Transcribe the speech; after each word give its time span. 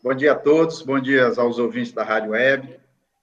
Bom 0.00 0.14
dia 0.14 0.30
a 0.30 0.34
todos, 0.36 0.80
bom 0.80 1.00
dia 1.00 1.26
aos 1.26 1.58
ouvintes 1.58 1.90
da 1.90 2.04
Rádio 2.04 2.30
Web. 2.30 2.78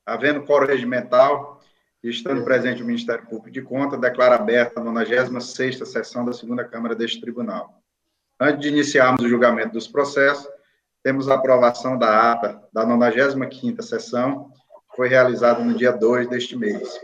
Havendo 0.06 0.44
coro 0.44 0.68
regimental 0.68 1.62
e 2.04 2.10
estando 2.10 2.44
presente 2.44 2.84
o 2.84 2.86
Ministério 2.86 3.26
Público 3.26 3.50
de 3.50 3.62
Contas, 3.62 3.98
declara 3.98 4.36
aberta 4.36 4.82
a 4.82 4.84
96ª 4.84 5.86
sessão 5.86 6.26
da 6.26 6.34
segunda 6.34 6.66
Câmara 6.66 6.94
deste 6.94 7.22
Tribunal. 7.22 7.82
Antes 8.38 8.60
de 8.60 8.68
iniciarmos 8.68 9.24
o 9.24 9.30
julgamento 9.30 9.72
dos 9.72 9.88
processos, 9.88 10.46
temos 11.02 11.30
a 11.30 11.36
aprovação 11.36 11.98
da 11.98 12.34
ata 12.34 12.62
da 12.74 12.86
95ª 12.86 13.82
sessão, 13.82 14.52
que 14.92 14.98
foi 14.98 15.08
realizada 15.08 15.64
no 15.64 15.74
dia 15.76 15.94
2 15.94 16.28
deste 16.28 16.58
mês. 16.58 17.00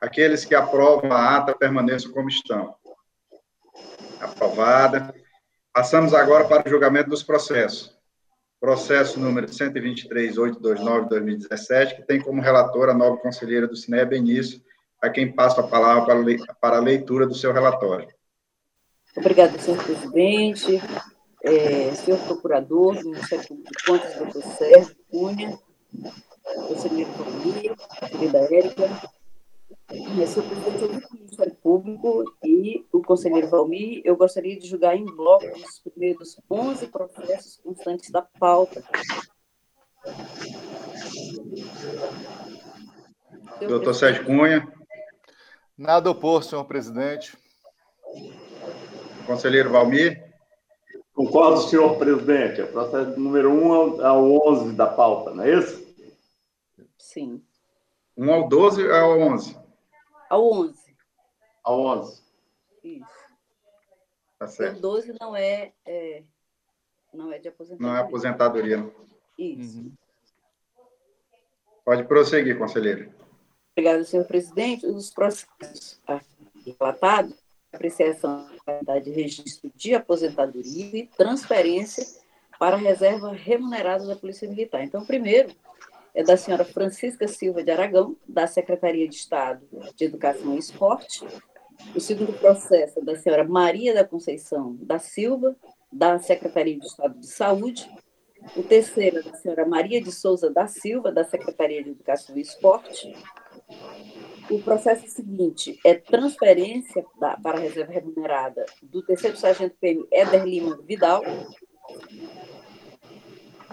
Aqueles 0.00 0.44
que 0.44 0.54
aprovam 0.54 1.12
a 1.12 1.36
ata 1.36 1.52
permaneçam 1.52 2.12
como 2.12 2.28
estão. 2.28 2.76
Aprovada. 4.20 5.12
Passamos 5.72 6.14
agora 6.14 6.44
para 6.44 6.64
o 6.64 6.70
julgamento 6.70 7.10
dos 7.10 7.24
processos 7.24 7.93
processo 8.64 9.20
número 9.20 9.46
123.829-2017, 9.46 11.96
que 11.96 12.02
tem 12.04 12.18
como 12.18 12.40
relatora 12.40 12.92
a 12.92 12.94
nova 12.94 13.18
conselheira 13.18 13.68
do 13.68 13.76
Cine 13.76 14.02
Benício, 14.06 14.58
a 15.02 15.10
quem 15.10 15.30
passo 15.30 15.60
a 15.60 15.68
palavra 15.68 16.16
para, 16.58 16.78
a 16.78 16.80
leitura 16.80 17.26
do 17.26 17.34
seu 17.34 17.52
relatório. 17.52 18.08
Obrigada, 19.14 19.58
senhor 19.58 19.84
presidente, 19.84 20.80
é, 21.42 21.92
senhor 21.92 22.18
procurador 22.20 22.94
do 22.94 23.10
Ministério 23.10 23.44
de 23.44 23.84
Contas, 23.86 24.16
doutor 24.16 24.42
Sérgio 24.42 24.96
Cunha, 25.10 25.58
conselheiro 26.66 27.10
Toninho, 27.18 27.76
querida 28.10 28.38
Érica, 28.50 28.88
Senhor 30.26 30.48
presidente 30.48 31.08
do 31.08 31.14
Ministério 31.14 31.54
Público 31.62 32.24
e 32.44 32.84
o 32.92 33.02
conselheiro 33.02 33.48
Valmir, 33.48 34.02
eu 34.04 34.16
gostaria 34.16 34.58
de 34.58 34.66
julgar 34.66 34.96
em 34.96 35.04
bloco 35.04 35.46
os 35.46 35.78
primeiros 35.80 36.40
11 36.50 36.86
processos 36.88 37.56
constantes 37.58 38.10
da 38.10 38.22
pauta. 38.22 38.82
Doutor 43.60 43.94
Sérgio 43.94 44.24
Cunha. 44.24 44.72
Nada 45.78 46.10
oposto, 46.10 46.50
senhor 46.50 46.64
presidente. 46.64 47.36
Conselheiro 49.26 49.70
Valmir. 49.70 50.22
Concordo, 51.14 51.60
senhor 51.62 51.96
presidente. 51.96 52.62
O 52.62 52.66
processo 52.72 53.18
número 53.18 53.50
1 53.50 54.04
ao 54.04 54.48
11 54.48 54.72
da 54.72 54.86
pauta, 54.86 55.32
não 55.32 55.44
é 55.44 55.58
isso? 55.58 55.84
Sim. 56.98 57.40
1 58.16 58.32
ao 58.32 58.48
12 58.48 58.90
ao 58.90 59.20
11? 59.20 59.63
Ao 60.34 60.50
11. 60.50 60.96
Ao 61.62 61.80
11. 61.80 62.22
Isso. 62.82 63.06
Tá 64.36 64.48
certo. 64.48 64.78
O 64.78 64.80
12 64.80 65.14
não 65.20 65.36
é, 65.36 65.72
é, 65.86 66.24
não 67.12 67.30
é 67.30 67.38
de 67.38 67.46
aposentadoria. 67.46 67.88
Não 67.88 67.96
é 67.96 68.00
aposentadoria. 68.00 68.76
Não. 68.78 68.92
Isso. 69.38 69.78
Uhum. 69.78 69.92
Pode 71.84 72.02
prosseguir, 72.02 72.58
conselheiro. 72.58 73.14
Obrigada, 73.76 74.02
senhor 74.02 74.26
presidente. 74.26 74.84
Os 74.86 75.08
processos 75.08 76.00
relatados, 76.66 77.36
apreciação 77.72 78.50
da 78.82 78.98
de 78.98 79.12
registro 79.12 79.70
de 79.76 79.94
aposentadoria 79.94 80.96
e 80.96 81.06
transferência 81.16 82.04
para 82.58 82.74
a 82.74 82.80
reserva 82.80 83.30
remunerada 83.32 84.04
da 84.04 84.16
Polícia 84.16 84.48
Militar. 84.48 84.82
Então, 84.82 85.06
primeiro, 85.06 85.54
é 86.14 86.22
da 86.22 86.36
senhora 86.36 86.64
Francisca 86.64 87.26
Silva 87.26 87.62
de 87.62 87.70
Aragão, 87.72 88.16
da 88.26 88.46
Secretaria 88.46 89.08
de 89.08 89.16
Estado 89.16 89.66
de 89.96 90.04
Educação 90.04 90.54
e 90.54 90.58
Esporte. 90.58 91.26
O 91.94 92.00
segundo 92.00 92.32
processo 92.34 93.00
é 93.00 93.02
da 93.02 93.16
senhora 93.16 93.42
Maria 93.44 93.92
da 93.92 94.04
Conceição 94.04 94.76
da 94.80 94.98
Silva, 94.98 95.56
da 95.92 96.18
Secretaria 96.20 96.78
de 96.78 96.86
Estado 96.86 97.18
de 97.18 97.26
Saúde. 97.26 97.90
O 98.56 98.62
terceiro 98.62 99.18
é 99.18 99.22
da 99.22 99.34
senhora 99.34 99.66
Maria 99.66 100.00
de 100.00 100.12
Souza 100.12 100.50
da 100.50 100.68
Silva, 100.68 101.10
da 101.10 101.24
Secretaria 101.24 101.82
de 101.82 101.90
Educação 101.90 102.36
e 102.36 102.42
Esporte. 102.42 103.12
O 104.50 104.60
processo 104.60 105.08
seguinte 105.08 105.80
é 105.84 105.94
transferência 105.94 107.04
da, 107.18 107.36
para 107.38 107.58
a 107.58 107.60
reserva 107.60 107.92
remunerada 107.92 108.64
do 108.82 109.02
terceiro 109.02 109.36
sargento 109.36 109.74
PM 109.80 110.06
Éder 110.12 110.44
Lima 110.44 110.76
Vidal. 110.82 111.22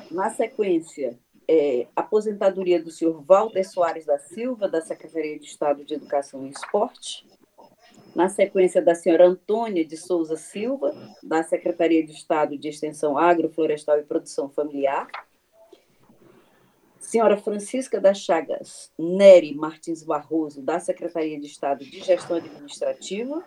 Na 0.10 0.30
sequência, 0.30 1.20
é, 1.54 1.86
aposentadoria 1.94 2.82
do 2.82 2.90
senhor 2.90 3.22
Walter 3.28 3.66
Soares 3.66 4.06
da 4.06 4.18
Silva, 4.18 4.70
da 4.70 4.80
Secretaria 4.80 5.38
de 5.38 5.48
Estado 5.48 5.84
de 5.84 5.96
Educação 5.96 6.48
e 6.48 6.50
Esporte. 6.50 7.28
Na 8.16 8.30
sequência, 8.30 8.82
da 8.82 8.96
senhora 8.96 9.28
Antônia 9.28 9.84
de 9.84 9.98
Souza 9.98 10.38
Silva, 10.38 10.96
da 11.22 11.44
Secretaria 11.44 12.06
de 12.06 12.14
Estado 12.14 12.58
de 12.58 12.70
Extensão 12.70 13.18
Agroflorestal 13.18 14.00
e 14.00 14.04
Produção 14.04 14.50
Familiar. 14.50 15.10
Senhora 16.98 17.36
Francisca 17.36 18.00
das 18.00 18.20
Chagas 18.20 18.90
Nery 18.98 19.54
Martins 19.54 20.04
Barroso, 20.04 20.62
da 20.62 20.80
Secretaria 20.80 21.38
de 21.38 21.48
Estado 21.48 21.84
de 21.84 22.00
Gestão 22.00 22.38
Administrativa. 22.38 23.44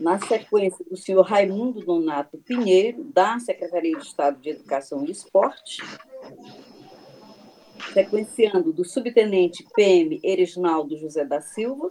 Na 0.00 0.18
sequência 0.18 0.84
do 0.88 0.96
senhor 0.96 1.22
Raimundo 1.22 1.84
Donato 1.84 2.38
Pinheiro, 2.38 3.04
da 3.04 3.38
Secretaria 3.38 3.96
de 3.96 4.04
Estado 4.04 4.40
de 4.40 4.50
Educação 4.50 5.04
e 5.04 5.10
Esporte, 5.10 5.82
sequenciando 7.92 8.72
do 8.72 8.84
subtenente 8.84 9.66
PM 9.74 10.20
Ereginaldo 10.22 10.96
José 10.96 11.24
da 11.24 11.40
Silva, 11.40 11.90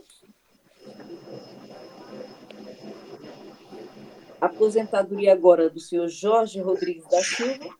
aposentadoria 4.39 5.33
agora 5.33 5.69
do 5.69 5.79
senhor 5.79 6.07
Jorge 6.07 6.61
Rodrigues 6.61 7.07
da 7.09 7.21
Silva, 7.21 7.75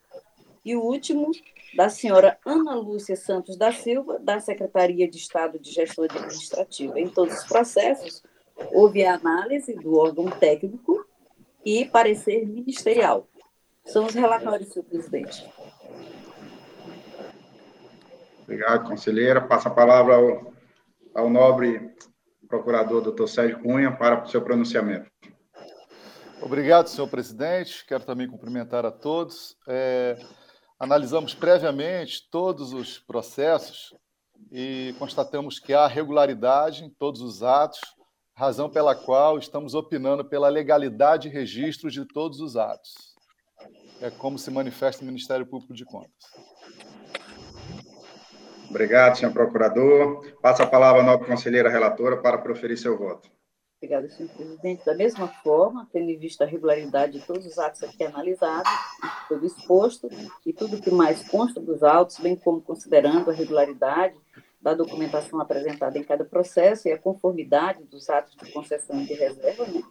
e 0.65 0.75
o 0.75 0.81
último 0.81 1.31
da 1.75 1.89
senhora 1.89 2.37
Ana 2.45 2.75
Lúcia 2.75 3.15
Santos 3.15 3.55
da 3.55 3.71
Silva, 3.71 4.19
da 4.19 4.39
Secretaria 4.41 5.09
de 5.09 5.17
Estado 5.17 5.57
de 5.57 5.71
Gestão 5.71 6.03
Administrativa. 6.03 6.99
Em 6.99 7.07
todos 7.07 7.37
os 7.37 7.45
processos, 7.45 8.21
houve 8.71 9.05
a 9.05 9.15
análise 9.15 9.73
do 9.73 9.97
órgão 9.97 10.25
técnico 10.25 11.05
e 11.65 11.85
parecer 11.85 12.45
ministerial. 12.47 13.27
São 13.85 14.05
os 14.05 14.13
relatórios, 14.13 14.69
senhor 14.69 14.85
presidente. 14.85 15.45
Obrigado, 18.43 18.87
conselheira. 18.87 19.41
Passa 19.41 19.69
a 19.69 19.73
palavra 19.73 20.15
ao, 20.15 20.53
ao 21.13 21.29
nobre 21.29 21.93
procurador, 22.47 23.01
doutor 23.01 23.27
Sérgio 23.27 23.59
Cunha, 23.61 23.91
para 23.91 24.23
o 24.23 24.27
seu 24.27 24.41
pronunciamento. 24.41 25.09
Obrigado, 26.41 26.87
senhor 26.87 27.07
presidente. 27.07 27.85
Quero 27.85 28.05
também 28.05 28.27
cumprimentar 28.27 28.85
a 28.85 28.91
todos. 28.91 29.57
É, 29.67 30.17
analisamos 30.79 31.33
previamente 31.33 32.29
todos 32.29 32.71
os 32.71 32.99
processos 32.99 33.93
e 34.51 34.95
constatamos 34.99 35.59
que 35.59 35.73
há 35.73 35.87
regularidade 35.87 36.85
em 36.85 36.89
todos 36.89 37.21
os 37.21 37.43
atos 37.43 37.81
razão 38.37 38.69
pela 38.69 38.93
qual 38.93 39.39
estamos 39.39 39.73
opinando 39.73 40.23
pela 40.23 40.47
legalidade 40.47 41.27
e 41.27 41.31
registro 41.31 41.89
de 41.89 42.05
todos 42.05 42.39
os 42.39 42.55
atos. 42.55 42.93
É 43.99 44.11
como 44.11 44.37
se 44.37 44.51
manifesta 44.51 45.01
o 45.01 45.07
Ministério 45.07 45.43
Público 45.43 45.73
de 45.73 45.83
Contas. 45.83 46.13
Obrigado, 48.69 49.17
senhor 49.17 49.33
procurador. 49.33 50.23
Passa 50.39 50.63
a 50.63 50.67
palavra 50.67 51.01
à 51.01 51.03
nova 51.03 51.25
conselheira 51.25 51.67
relatora 51.67 52.17
para 52.17 52.37
proferir 52.37 52.77
seu 52.77 52.95
voto. 52.95 53.27
Obrigada, 53.77 54.07
senhor 54.09 54.29
presidente. 54.29 54.85
Da 54.85 54.93
mesma 54.93 55.27
forma, 55.27 55.89
tendo 55.91 56.11
em 56.11 56.19
vista 56.19 56.43
a 56.43 56.47
regularidade 56.47 57.13
de 57.13 57.25
todos 57.25 57.43
os 57.43 57.57
atos 57.57 57.81
aqui 57.81 58.03
analisados, 58.03 58.71
tudo 59.27 59.47
exposto, 59.47 60.09
e 60.45 60.53
tudo 60.53 60.79
que 60.79 60.91
mais 60.91 61.27
consta 61.27 61.59
dos 61.59 61.81
autos, 61.81 62.19
bem 62.19 62.35
como 62.35 62.61
considerando 62.61 63.31
a 63.31 63.33
regularidade 63.33 64.15
da 64.67 64.73
documentação 64.73 65.39
apresentada 65.39 65.97
em 65.97 66.03
cada 66.03 66.25
processo 66.25 66.89
e 66.89 66.91
a 66.91 66.97
conformidade 66.97 67.85
dos 67.85 68.09
atos 68.09 68.35
de 68.35 68.51
concessão 68.51 69.01
e 69.01 69.05
de 69.05 69.13
reserva, 69.13 69.65
né, 69.65 69.81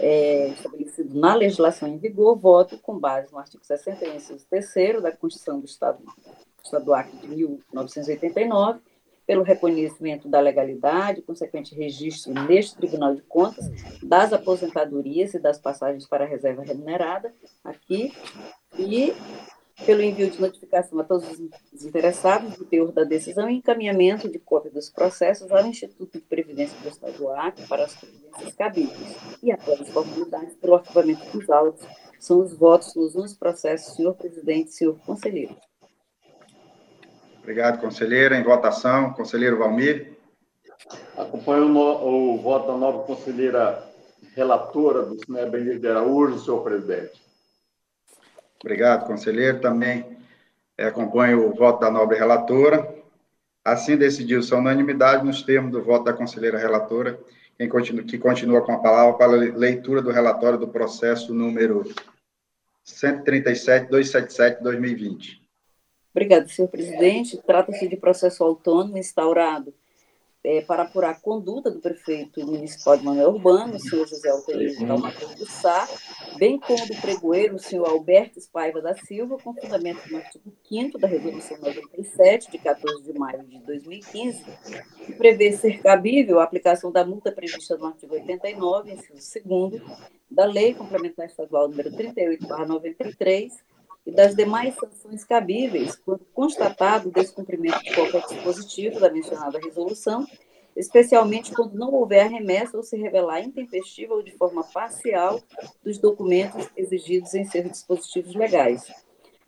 é, 0.00 0.48
estabelecido 0.48 1.16
na 1.16 1.32
legislação 1.32 1.86
em 1.86 1.96
vigor, 1.96 2.36
voto 2.36 2.76
com 2.78 2.98
base 2.98 3.30
no 3.30 3.38
artigo 3.38 3.64
61, 3.64 4.16
inciso 4.16 4.44
3 4.50 5.00
da 5.00 5.12
Constituição 5.12 5.60
do 5.60 5.66
Estado, 5.66 6.02
do 6.02 6.64
Estado 6.64 6.84
do 6.84 6.92
Acre 6.92 7.16
de 7.18 7.28
1989, 7.28 8.80
pelo 9.24 9.44
reconhecimento 9.44 10.28
da 10.28 10.40
legalidade, 10.40 11.22
consequente 11.22 11.72
registro 11.76 12.34
neste 12.34 12.76
Tribunal 12.76 13.14
de 13.14 13.22
Contas 13.22 13.64
das 14.02 14.32
aposentadorias 14.32 15.34
e 15.34 15.38
das 15.38 15.56
passagens 15.56 16.04
para 16.04 16.24
a 16.24 16.28
reserva 16.28 16.64
remunerada 16.64 17.32
aqui, 17.62 18.12
e 18.76 19.14
pelo 19.84 20.02
envio 20.02 20.30
de 20.30 20.40
notificação 20.40 20.98
a 21.00 21.04
todos 21.04 21.26
os 21.72 21.84
interessados 21.84 22.56
do 22.56 22.64
teor 22.64 22.92
da 22.92 23.04
decisão 23.04 23.48
e 23.48 23.56
encaminhamento 23.56 24.28
de 24.28 24.38
cópia 24.38 24.70
dos 24.70 24.90
processos 24.90 25.50
ao 25.50 25.66
Instituto 25.66 26.18
de 26.18 26.24
Previdência 26.24 26.78
do 26.80 26.88
Estado 26.88 27.12
do 27.14 27.28
Acre 27.30 27.66
para 27.66 27.84
as 27.84 27.94
providências 27.94 28.54
cabíveis. 28.54 29.16
E 29.42 29.50
após 29.50 29.80
as 29.80 29.88
formalidades 29.88 30.54
pelo 30.56 30.74
arquivamento 30.74 31.24
dos 31.36 31.48
autos, 31.48 31.86
são 32.18 32.40
os 32.40 32.52
votos 32.54 32.94
nos 32.94 33.16
11 33.16 33.36
processos, 33.36 33.96
senhor 33.96 34.14
presidente, 34.14 34.72
senhor 34.72 34.98
conselheiro. 35.06 35.56
Obrigado, 37.38 37.80
conselheira. 37.80 38.36
Em 38.36 38.42
votação, 38.42 39.12
conselheiro 39.14 39.58
Valmir. 39.58 40.18
Acompanho 41.16 41.66
o, 41.74 42.34
o 42.34 42.38
voto 42.38 42.68
da 42.68 42.76
nova 42.76 43.04
conselheira 43.04 43.90
relatora 44.34 45.02
do 45.02 45.18
Cineb 45.18 45.78
de 45.78 45.88
Araújo, 45.88 46.38
senhor 46.38 46.62
presidente. 46.62 47.19
Obrigado, 48.62 49.06
conselheiro. 49.06 49.58
Também 49.60 50.18
é, 50.76 50.84
acompanho 50.86 51.48
o 51.48 51.54
voto 51.54 51.80
da 51.80 51.90
nobre 51.90 52.18
relatora. 52.18 52.94
Assim 53.64 53.96
decidiu-se 53.96 54.52
a 54.54 54.58
unanimidade 54.58 55.24
nos 55.24 55.42
termos 55.42 55.72
do 55.72 55.82
voto 55.82 56.04
da 56.04 56.12
conselheira 56.12 56.58
relatora, 56.58 57.18
que 57.58 58.18
continua 58.18 58.62
com 58.62 58.72
a 58.72 58.78
palavra 58.78 59.18
para 59.18 59.32
a 59.32 59.36
leitura 59.36 60.00
do 60.00 60.10
relatório 60.10 60.58
do 60.58 60.68
processo 60.68 61.34
número 61.34 61.84
137-277-2020. 62.86 65.40
Obrigada, 66.10 66.48
senhor 66.48 66.68
presidente. 66.68 67.36
Trata-se 67.46 67.86
de 67.86 67.96
processo 67.96 68.42
autônomo 68.42 68.96
instaurado 68.96 69.74
é, 70.42 70.62
para 70.62 70.84
apurar 70.84 71.10
a 71.10 71.14
conduta 71.14 71.70
do 71.70 71.80
prefeito 71.80 72.44
municipal 72.46 72.96
de 72.96 73.04
Manuel 73.04 73.30
Urbano, 73.30 73.76
o 73.76 73.78
senhor 73.78 74.08
José 74.08 74.30
Altair 74.30 74.86
Dalmatur 74.86 75.34
do 75.34 75.46
Sá, 75.46 75.86
bem 76.38 76.58
como 76.58 76.86
do 76.86 76.94
pregoeiro, 76.96 77.56
o 77.56 77.58
senhor 77.58 77.86
Alberto 77.86 78.38
Espaiva 78.38 78.80
da 78.80 78.94
Silva, 78.94 79.36
com 79.36 79.54
fundamento 79.54 80.10
no 80.10 80.16
artigo 80.16 80.52
5 80.66 80.98
da 80.98 81.06
Resolução 81.06 81.58
97, 81.58 82.50
de 82.50 82.58
14 82.58 83.02
de 83.02 83.18
maio 83.18 83.42
de 83.44 83.58
2015, 83.58 84.44
que 85.04 85.12
prevê 85.12 85.52
ser 85.52 85.82
cabível 85.82 86.40
a 86.40 86.44
aplicação 86.44 86.90
da 86.90 87.04
multa 87.04 87.30
prevista 87.30 87.76
no 87.76 87.86
artigo 87.86 88.14
89, 88.14 88.92
inciso 88.92 89.40
2 89.44 89.82
da 90.30 90.44
Lei 90.46 90.72
Complementar 90.72 91.26
Estadual 91.26 91.68
número 91.68 91.90
38, 91.92 92.46
93, 92.46 93.52
e 94.06 94.10
das 94.10 94.34
demais 94.34 94.74
sanções 94.74 95.24
cabíveis 95.24 95.96
quando 95.96 96.24
constatado 96.32 97.08
o 97.08 97.12
descumprimento 97.12 97.82
de 97.82 97.94
qualquer 97.94 98.26
dispositivo 98.26 99.00
da 99.00 99.10
mencionada 99.10 99.58
resolução, 99.58 100.26
especialmente 100.76 101.52
quando 101.52 101.74
não 101.74 101.92
houver 101.92 102.30
remessa 102.30 102.76
ou 102.76 102.82
se 102.82 102.96
revelar 102.96 103.40
intempestiva 103.40 104.14
ou 104.14 104.22
de 104.22 104.36
forma 104.36 104.64
parcial 104.64 105.40
dos 105.82 105.98
documentos 105.98 106.68
exigidos 106.76 107.34
em 107.34 107.44
seus 107.44 107.70
dispositivos 107.70 108.34
legais. 108.34 108.90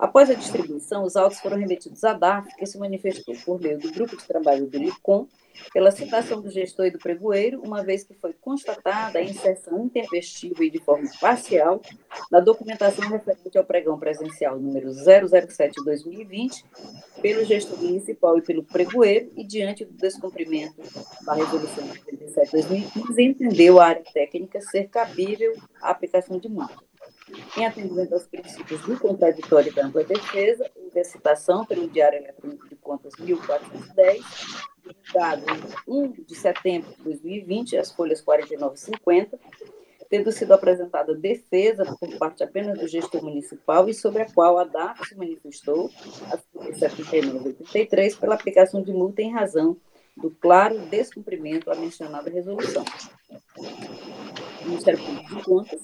Após 0.02 0.28
a 0.28 0.34
distribuição, 0.34 1.04
os 1.04 1.14
autos 1.14 1.38
foram 1.38 1.56
remetidos 1.56 2.02
à 2.02 2.12
DAF, 2.12 2.52
que 2.56 2.66
se 2.66 2.76
manifestou 2.76 3.36
por 3.44 3.60
meio 3.60 3.78
do 3.78 3.88
grupo 3.92 4.16
de 4.16 4.24
trabalho 4.24 4.66
do 4.66 4.76
LICOM, 4.76 5.28
pela 5.72 5.92
citação 5.92 6.40
do 6.40 6.50
gestor 6.50 6.86
e 6.86 6.90
do 6.90 6.98
pregoeiro, 6.98 7.62
uma 7.64 7.84
vez 7.84 8.02
que 8.02 8.12
foi 8.12 8.32
constatada 8.32 9.20
a 9.20 9.22
inserção 9.22 9.84
intempestiva 9.84 10.64
e 10.64 10.70
de 10.70 10.80
forma 10.80 11.08
parcial 11.20 11.80
na 12.32 12.40
documentação 12.40 13.08
referente 13.08 13.56
ao 13.56 13.62
pregão 13.62 13.96
presencial 13.96 14.58
número 14.58 14.88
007-2020, 14.88 16.64
pelo 17.22 17.44
gestor 17.44 17.80
municipal 17.80 18.36
e 18.36 18.42
pelo 18.42 18.64
pregoeiro, 18.64 19.30
e 19.36 19.44
diante 19.44 19.84
do 19.84 19.92
descumprimento 19.92 20.82
da 21.24 21.34
resolução 21.34 21.86
97-2015, 21.86 23.18
entendeu 23.20 23.78
a 23.78 23.86
área 23.86 24.04
técnica 24.12 24.60
ser 24.60 24.88
cabível 24.88 25.54
a 25.80 25.90
aplicação 25.90 26.40
de 26.40 26.48
multa. 26.48 26.91
Em 27.56 27.66
atendimento 27.66 28.14
aos 28.14 28.26
princípios 28.26 28.80
do 28.82 28.98
contraditório 28.98 29.70
e 29.70 29.74
da 29.74 29.86
ampla 29.86 30.02
defesa, 30.04 30.70
houve 30.74 31.00
a 31.00 31.04
citação 31.04 31.64
pelo 31.64 31.88
Diário 31.88 32.18
Eletrônico 32.18 32.68
de 32.68 32.76
Contas 32.76 33.14
1410, 33.18 34.24
divulgado 34.82 35.44
em 35.86 35.92
1 35.92 36.12
de 36.26 36.34
setembro 36.34 36.90
de 36.96 37.02
2020, 37.04 37.76
as 37.76 37.92
folhas 37.92 38.20
49 38.20 38.74
e 38.74 38.78
50, 38.78 39.38
tendo 40.10 40.32
sido 40.32 40.52
apresentada 40.52 41.14
defesa 41.14 41.84
por 41.98 42.18
parte 42.18 42.42
apenas 42.42 42.78
do 42.78 42.86
gestor 42.86 43.22
municipal 43.22 43.88
e 43.88 43.94
sobre 43.94 44.22
a 44.22 44.30
qual 44.30 44.58
a 44.58 44.64
DAF 44.64 45.08
se 45.08 45.14
manifestou, 45.14 45.90
as 46.30 46.40
folhas 46.52 46.78
79 46.78 47.38
e 47.38 47.62
83, 47.62 48.16
pela 48.16 48.34
aplicação 48.34 48.82
de 48.82 48.92
multa 48.92 49.22
em 49.22 49.32
razão 49.32 49.76
do 50.16 50.30
claro 50.30 50.78
descumprimento 50.90 51.70
à 51.70 51.74
mencionada 51.74 52.28
resolução. 52.28 52.84
O 53.58 54.68
Ministério 54.68 55.02
Público 55.02 55.36
de 55.36 55.42
Contas 55.42 55.80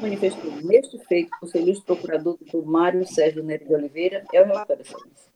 manifestou 0.00 0.50
neste 0.62 0.98
feito 1.06 1.30
o 1.36 1.40
conselheiro 1.40 1.82
procurador 1.82 2.38
do 2.52 2.64
Mário 2.64 3.06
Sérgio 3.06 3.42
Nery 3.42 3.64
de 3.64 3.74
Oliveira. 3.74 4.24
É 4.32 4.42
o 4.42 4.46
relatório, 4.46 4.82
excelência. 4.82 5.32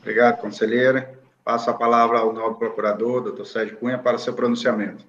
Obrigado, 0.00 0.40
conselheira. 0.40 1.18
Passo 1.44 1.70
a 1.70 1.74
palavra 1.74 2.18
ao 2.18 2.32
novo 2.32 2.56
procurador, 2.56 3.22
doutor 3.22 3.46
Sérgio 3.46 3.76
Cunha, 3.76 3.98
para 3.98 4.18
seu 4.18 4.34
pronunciamento. 4.34 5.04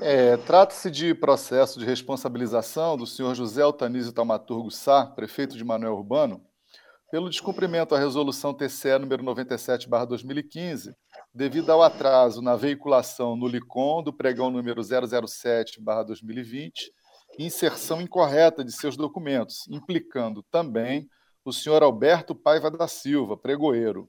É, 0.00 0.36
Trata-se 0.38 0.90
de 0.90 1.14
processo 1.14 1.78
de 1.78 1.84
responsabilização 1.84 2.96
do 2.96 3.06
senhor 3.06 3.34
José 3.34 3.62
Altanísio 3.62 4.12
Taumaturgo 4.12 4.70
Sá, 4.70 5.06
prefeito 5.06 5.56
de 5.56 5.64
Manuel 5.64 5.94
Urbano, 5.94 6.42
pelo 7.10 7.30
descumprimento 7.30 7.94
à 7.94 7.98
resolução 7.98 8.52
TCE 8.52 8.98
número 8.98 9.22
97/2015, 9.22 10.94
devido 11.36 11.68
ao 11.68 11.82
atraso 11.82 12.40
na 12.40 12.56
veiculação 12.56 13.36
no 13.36 13.46
LICOM 13.46 14.02
do 14.02 14.10
pregão 14.10 14.50
número 14.50 14.80
007/2020 14.80 16.90
e 17.38 17.44
inserção 17.44 18.00
incorreta 18.00 18.64
de 18.64 18.72
seus 18.72 18.96
documentos, 18.96 19.68
implicando 19.68 20.42
também 20.50 21.06
o 21.44 21.52
senhor 21.52 21.82
Alberto 21.82 22.34
Paiva 22.34 22.70
da 22.70 22.88
Silva, 22.88 23.36
pregoeiro. 23.36 24.08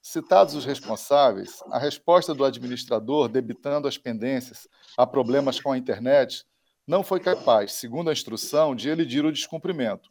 Citados 0.00 0.54
os 0.54 0.64
responsáveis, 0.64 1.60
a 1.72 1.78
resposta 1.78 2.32
do 2.32 2.44
administrador, 2.44 3.28
debitando 3.28 3.88
as 3.88 3.98
pendências 3.98 4.68
a 4.96 5.04
problemas 5.04 5.60
com 5.60 5.72
a 5.72 5.76
internet, 5.76 6.44
não 6.86 7.02
foi 7.02 7.18
capaz, 7.18 7.72
segundo 7.72 8.10
a 8.10 8.12
instrução, 8.12 8.76
de 8.76 8.88
elidir 8.88 9.24
o 9.24 9.32
descumprimento. 9.32 10.08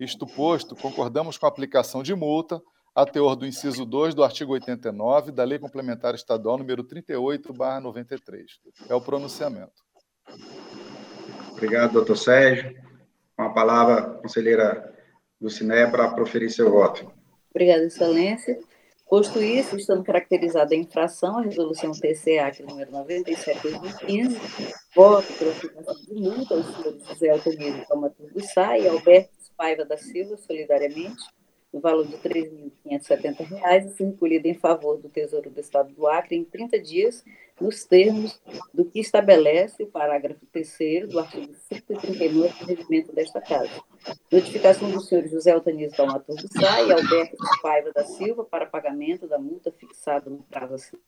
Isto 0.00 0.26
posto, 0.26 0.74
concordamos 0.74 1.36
com 1.36 1.44
a 1.44 1.50
aplicação 1.50 2.02
de 2.02 2.14
multa 2.14 2.62
a 2.98 3.06
teor 3.06 3.36
do 3.36 3.46
inciso 3.46 3.86
2 3.86 4.12
do 4.12 4.24
artigo 4.24 4.54
89 4.54 5.30
da 5.30 5.44
Lei 5.44 5.56
Complementar 5.56 6.16
Estadual 6.16 6.58
número 6.58 6.82
38/93. 6.82 8.58
É 8.88 8.94
o 8.94 9.00
pronunciamento. 9.00 9.84
Obrigado, 11.52 11.92
doutor 11.92 12.16
Sérgio. 12.16 12.76
Com 13.36 13.44
a 13.44 13.50
palavra, 13.50 13.98
a 13.98 14.02
conselheira 14.14 14.92
do 15.40 15.48
CINE 15.48 15.88
para 15.92 16.10
proferir 16.10 16.50
seu 16.50 16.72
voto. 16.72 17.08
Obrigada, 17.50 17.84
Excelência. 17.84 18.58
Posto 19.08 19.40
isso, 19.40 19.76
estando 19.76 20.02
caracterizada 20.02 20.74
a 20.74 20.76
infração 20.76 21.38
à 21.38 21.42
resolução 21.42 21.92
TCA, 21.92 22.50
que 22.50 22.64
número 22.64 22.90
97 22.90 23.62
de 23.62 23.78
2015, 23.78 24.40
voto 24.96 25.32
pela 25.34 25.52
aplicação 25.52 25.94
de 25.94 26.14
multa 26.14 26.54
aos 26.54 26.66
senhores 26.66 27.06
José 27.06 27.30
Altamiro 27.30 27.86
Palmaturgo 27.88 28.40
Sá 28.40 28.76
e 28.76 28.88
Alberto 28.88 29.30
Paiva 29.56 29.84
da 29.84 29.96
Silva, 29.96 30.36
solidariamente, 30.36 31.22
no 31.72 31.80
valor 31.80 32.06
de 32.06 32.16
R$ 32.16 32.22
3.570, 32.86 33.86
e 33.86 33.90
ser 33.90 34.04
recolhido 34.04 34.48
em 34.48 34.54
favor 34.54 34.98
do 34.98 35.08
Tesouro 35.08 35.50
do 35.50 35.60
Estado 35.60 35.92
do 35.92 36.06
Acre 36.06 36.36
em 36.36 36.44
30 36.44 36.78
dias, 36.80 37.24
nos 37.60 37.84
termos 37.84 38.40
do 38.72 38.84
que 38.84 39.00
estabelece 39.00 39.82
o 39.82 39.86
parágrafo 39.86 40.46
3 40.52 41.08
do 41.08 41.18
artigo 41.18 41.54
139 41.54 42.48
do 42.58 42.64
regimento 42.64 43.12
desta 43.12 43.40
Casa. 43.40 43.82
Notificação 44.30 44.90
do 44.90 45.00
senhor 45.00 45.26
José 45.26 45.50
Altanis 45.50 45.92
Dalmatur 45.92 46.36
do 46.36 46.48
Sá 46.52 46.82
e 46.82 46.92
Alberto 46.92 47.36
Paiva 47.60 47.92
da 47.92 48.04
Silva 48.04 48.44
para 48.44 48.66
pagamento 48.66 49.26
da 49.26 49.38
multa 49.38 49.72
fixada 49.72 50.30
no 50.30 50.38
prazo 50.44 50.74
acima. 50.74 51.02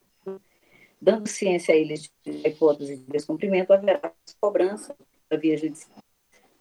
Dando 1.01 1.27
ciência 1.29 1.75
a 1.75 1.79
eles 1.79 2.13
da 2.27 2.49
hipótese 2.49 2.97
de 2.97 3.05
descumprimento, 3.05 3.73
haverá 3.73 4.13
cobrança 4.39 4.95
da 5.31 5.37
via 5.37 5.57
judicial 5.57 6.03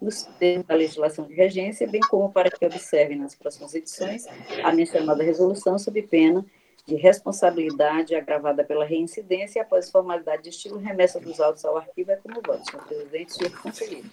nos 0.01 0.23
termos 0.39 0.65
da 0.65 0.75
legislação 0.75 1.25
de 1.25 1.33
regência, 1.33 1.87
bem 1.87 2.01
como 2.09 2.31
para 2.31 2.49
que 2.49 2.65
observem 2.65 3.17
nas 3.17 3.35
próximas 3.35 3.73
edições 3.75 4.25
a 4.63 4.71
mencionada 4.71 5.23
resolução 5.23 5.77
sob 5.77 6.01
pena 6.03 6.45
de 6.85 6.95
responsabilidade 6.95 8.15
agravada 8.15 8.63
pela 8.63 8.85
reincidência 8.85 9.59
e 9.59 9.61
após 9.61 9.91
formalidade 9.91 10.43
de 10.43 10.49
estilo 10.49 10.77
remessa 10.77 11.19
dos 11.19 11.39
autos 11.39 11.63
ao 11.63 11.77
arquivo 11.77 12.11
é 12.11 12.15
como 12.15 12.41
voto, 12.45 12.69
senhor 12.69 12.85
presidente, 12.85 13.33
senhor 13.33 13.61
conselheiro. 13.61 14.09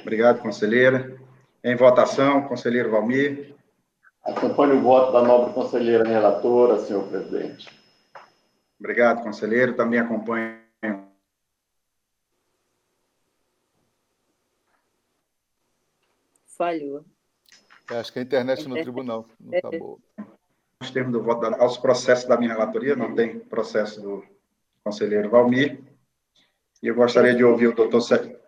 Obrigado, 0.00 0.40
conselheira. 0.40 1.16
Em 1.64 1.74
votação, 1.74 2.42
conselheiro 2.42 2.90
Valmir. 2.90 3.54
Acompanho 4.24 4.76
o 4.76 4.82
voto 4.82 5.12
da 5.12 5.22
nobre 5.22 5.52
conselheira 5.52 6.04
relatora, 6.04 6.78
senhor 6.78 7.08
presidente. 7.08 7.68
Obrigado, 8.78 9.22
conselheiro. 9.22 9.74
Também 9.74 9.98
acompanho 9.98 10.61
falhou. 16.62 17.04
É, 17.90 17.96
acho 17.96 18.12
que 18.12 18.20
a 18.20 18.22
internet 18.22 18.68
no 18.68 18.76
tribunal 18.76 19.26
não 19.40 19.52
está 19.52 19.70
boa. 19.70 19.98
Nos 20.80 20.90
termos 20.92 21.12
do 21.12 21.22
voto, 21.22 21.40
da, 21.40 21.60
aos 21.60 21.76
processos 21.76 22.26
da 22.26 22.36
minha 22.36 22.52
relatoria, 22.52 22.94
não 22.94 23.14
tem 23.14 23.40
processo 23.40 24.00
do 24.00 24.24
conselheiro 24.84 25.28
Valmir. 25.28 25.82
E 26.80 26.86
eu 26.86 26.94
gostaria 26.94 27.34
de 27.34 27.44
ouvir 27.44 27.68
o 27.68 27.74
doutor 27.74 28.00
Sérgio. 28.00 28.38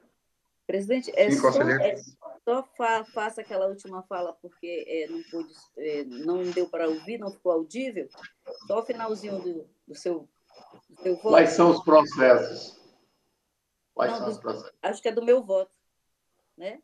Presidente, 0.66 1.12
é 1.14 1.30
Sim, 1.30 1.38
só, 1.38 1.62
é, 1.62 1.96
só 2.44 2.62
fa, 2.76 3.04
faça 3.04 3.40
aquela 3.40 3.66
última 3.66 4.02
fala, 4.04 4.32
porque 4.40 4.84
é, 4.88 5.06
não, 5.08 5.22
pude, 5.24 5.52
é, 5.76 6.04
não 6.04 6.42
deu 6.50 6.68
para 6.68 6.88
ouvir, 6.88 7.18
não 7.18 7.30
ficou 7.30 7.52
audível. 7.52 8.08
Só 8.66 8.78
o 8.78 8.84
finalzinho 8.84 9.40
do, 9.40 9.68
do, 9.86 9.94
seu, 9.94 10.28
do 10.88 11.02
seu 11.02 11.16
voto. 11.16 11.28
Quais 11.28 11.50
são 11.50 11.70
os 11.70 11.84
processos? 11.84 12.80
Quais 13.92 14.12
não, 14.12 14.18
são 14.20 14.28
os 14.28 14.38
processos? 14.38 14.72
Acho 14.82 15.02
que 15.02 15.08
é 15.08 15.12
do 15.12 15.24
meu 15.24 15.42
voto. 15.42 15.70
Né? 16.56 16.78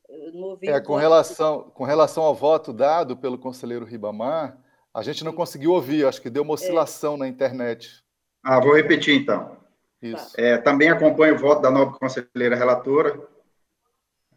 é, 0.63 0.81
com, 0.81 0.97
relação, 0.97 1.71
com 1.71 1.85
relação 1.85 2.25
ao 2.25 2.35
voto 2.35 2.73
dado 2.73 3.17
pelo 3.17 3.39
conselheiro 3.39 3.85
Ribamar, 3.85 4.59
a 4.93 5.03
gente 5.03 5.25
não 5.25 5.33
conseguiu 5.33 5.73
ouvir, 5.73 6.05
acho 6.05 6.21
que 6.21 6.29
deu 6.29 6.43
uma 6.43 6.55
oscilação 6.55 7.15
é. 7.15 7.19
na 7.19 7.29
internet. 7.29 8.05
Ah, 8.43 8.59
vou 8.59 8.75
repetir 8.75 9.15
então. 9.15 9.57
Isso. 10.03 10.35
É, 10.39 10.57
também 10.57 10.89
acompanho 10.89 11.35
o 11.35 11.39
voto 11.39 11.63
da 11.63 11.71
nova 11.71 11.97
conselheira 11.97 12.57
relatora, 12.57 13.21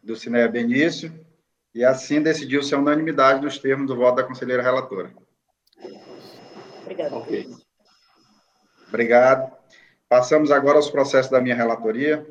do 0.02 0.14
Cineia 0.14 0.46
Benício, 0.46 1.12
e 1.74 1.82
assim 1.84 2.22
decidiu-se 2.22 2.74
a 2.74 2.78
unanimidade 2.78 3.40
dos 3.40 3.58
termos 3.58 3.86
do 3.86 3.96
voto 3.96 4.16
da 4.16 4.24
conselheira 4.24 4.62
relatora. 4.62 5.12
Obrigada. 6.82 7.16
Ok. 7.16 7.50
Obrigado. 8.88 9.52
Passamos 10.08 10.50
agora 10.52 10.76
aos 10.76 10.90
processos 10.90 11.30
da 11.30 11.40
minha 11.40 11.56
relatoria. 11.56 12.24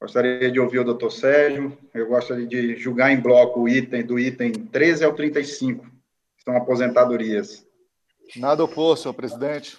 Gostaria 0.00 0.50
de 0.50 0.60
ouvir 0.60 0.80
o 0.80 0.84
doutor 0.84 1.10
Sérgio. 1.10 1.76
Eu 1.94 2.06
gostaria 2.08 2.46
de 2.46 2.76
julgar 2.76 3.10
em 3.10 3.20
bloco 3.20 3.60
o 3.62 3.68
item 3.68 4.04
do 4.04 4.18
item 4.18 4.52
13 4.52 5.04
ao 5.04 5.14
35, 5.14 5.84
que 5.84 6.42
são 6.44 6.56
aposentadorias. 6.56 7.66
Nada 8.36 8.64
oposto, 8.64 9.02
senhor 9.04 9.14
presidente. 9.14 9.78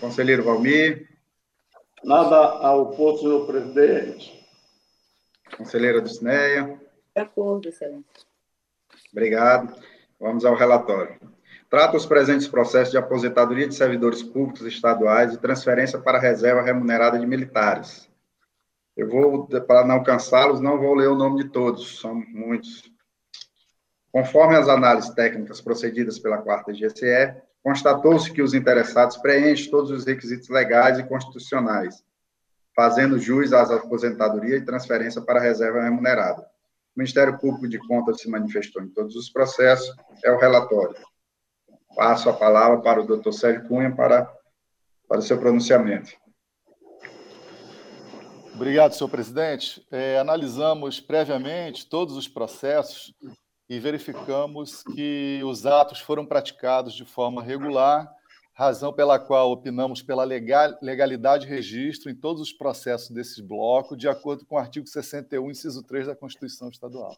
Conselheiro 0.00 0.42
Valmir, 0.44 1.08
Nada 2.02 2.36
ao 2.36 2.82
oposto, 2.82 3.22
senhor 3.22 3.46
presidente. 3.46 4.46
conselheira 5.56 6.00
Dusneia. 6.00 6.80
De 7.14 7.20
acordo, 7.20 7.68
excelência. 7.68 8.04
Obrigado. 9.12 9.74
Vamos 10.18 10.44
ao 10.44 10.54
relatório. 10.54 11.18
Trata 11.68 11.96
os 11.96 12.06
presentes 12.06 12.48
processos 12.48 12.90
de 12.90 12.98
aposentadoria 12.98 13.68
de 13.68 13.74
servidores 13.74 14.22
públicos 14.22 14.62
estaduais 14.66 15.34
e 15.34 15.38
transferência 15.38 15.98
para 15.98 16.18
a 16.18 16.20
reserva 16.20 16.62
remunerada 16.62 17.18
de 17.18 17.26
militares. 17.26 18.09
Eu 19.00 19.08
vou, 19.08 19.46
para 19.46 19.86
não 19.86 20.02
cansá-los, 20.02 20.60
não 20.60 20.78
vou 20.78 20.94
ler 20.94 21.08
o 21.08 21.14
nome 21.14 21.42
de 21.42 21.48
todos, 21.48 21.98
são 22.00 22.14
muitos. 22.14 22.82
Conforme 24.12 24.56
as 24.56 24.68
análises 24.68 25.08
técnicas 25.14 25.58
procedidas 25.58 26.18
pela 26.18 26.36
quarta 26.36 26.70
GCE, 26.70 27.34
constatou-se 27.62 28.30
que 28.30 28.42
os 28.42 28.52
interessados 28.52 29.16
preenchem 29.16 29.70
todos 29.70 29.90
os 29.90 30.04
requisitos 30.04 30.50
legais 30.50 30.98
e 30.98 31.02
constitucionais, 31.02 32.04
fazendo 32.76 33.18
jus 33.18 33.54
às 33.54 33.70
aposentadoria 33.70 34.56
e 34.56 34.64
transferência 34.66 35.22
para 35.22 35.40
a 35.40 35.42
reserva 35.42 35.80
remunerada. 35.80 36.42
O 36.94 36.98
Ministério 36.98 37.38
Público 37.38 37.66
de 37.68 37.78
Contas 37.78 38.20
se 38.20 38.28
manifestou 38.28 38.82
em 38.82 38.88
todos 38.90 39.16
os 39.16 39.30
processos, 39.30 39.96
é 40.22 40.30
o 40.30 40.38
relatório. 40.38 40.94
Passo 41.96 42.28
a 42.28 42.34
palavra 42.34 42.82
para 42.82 43.00
o 43.00 43.06
doutor 43.06 43.32
Sérgio 43.32 43.66
Cunha 43.66 43.96
para, 43.96 44.30
para 45.08 45.20
o 45.20 45.22
seu 45.22 45.38
pronunciamento. 45.38 46.20
Obrigado, 48.60 48.92
senhor 48.92 49.08
presidente. 49.08 49.82
É, 49.90 50.18
analisamos 50.18 51.00
previamente 51.00 51.86
todos 51.86 52.14
os 52.14 52.28
processos 52.28 53.10
e 53.66 53.78
verificamos 53.78 54.82
que 54.82 55.40
os 55.46 55.64
atos 55.64 55.98
foram 55.98 56.26
praticados 56.26 56.92
de 56.92 57.06
forma 57.06 57.42
regular, 57.42 58.06
razão 58.52 58.92
pela 58.92 59.18
qual 59.18 59.50
opinamos 59.50 60.02
pela 60.02 60.24
legal, 60.24 60.76
legalidade 60.82 61.46
de 61.46 61.50
registro 61.50 62.10
em 62.10 62.14
todos 62.14 62.42
os 62.42 62.52
processos 62.52 63.08
desses 63.08 63.40
blocos, 63.40 63.96
de 63.96 64.10
acordo 64.10 64.44
com 64.44 64.56
o 64.56 64.58
artigo 64.58 64.86
61, 64.86 65.50
inciso 65.50 65.82
3 65.82 66.08
da 66.08 66.14
Constituição 66.14 66.68
Estadual. 66.68 67.16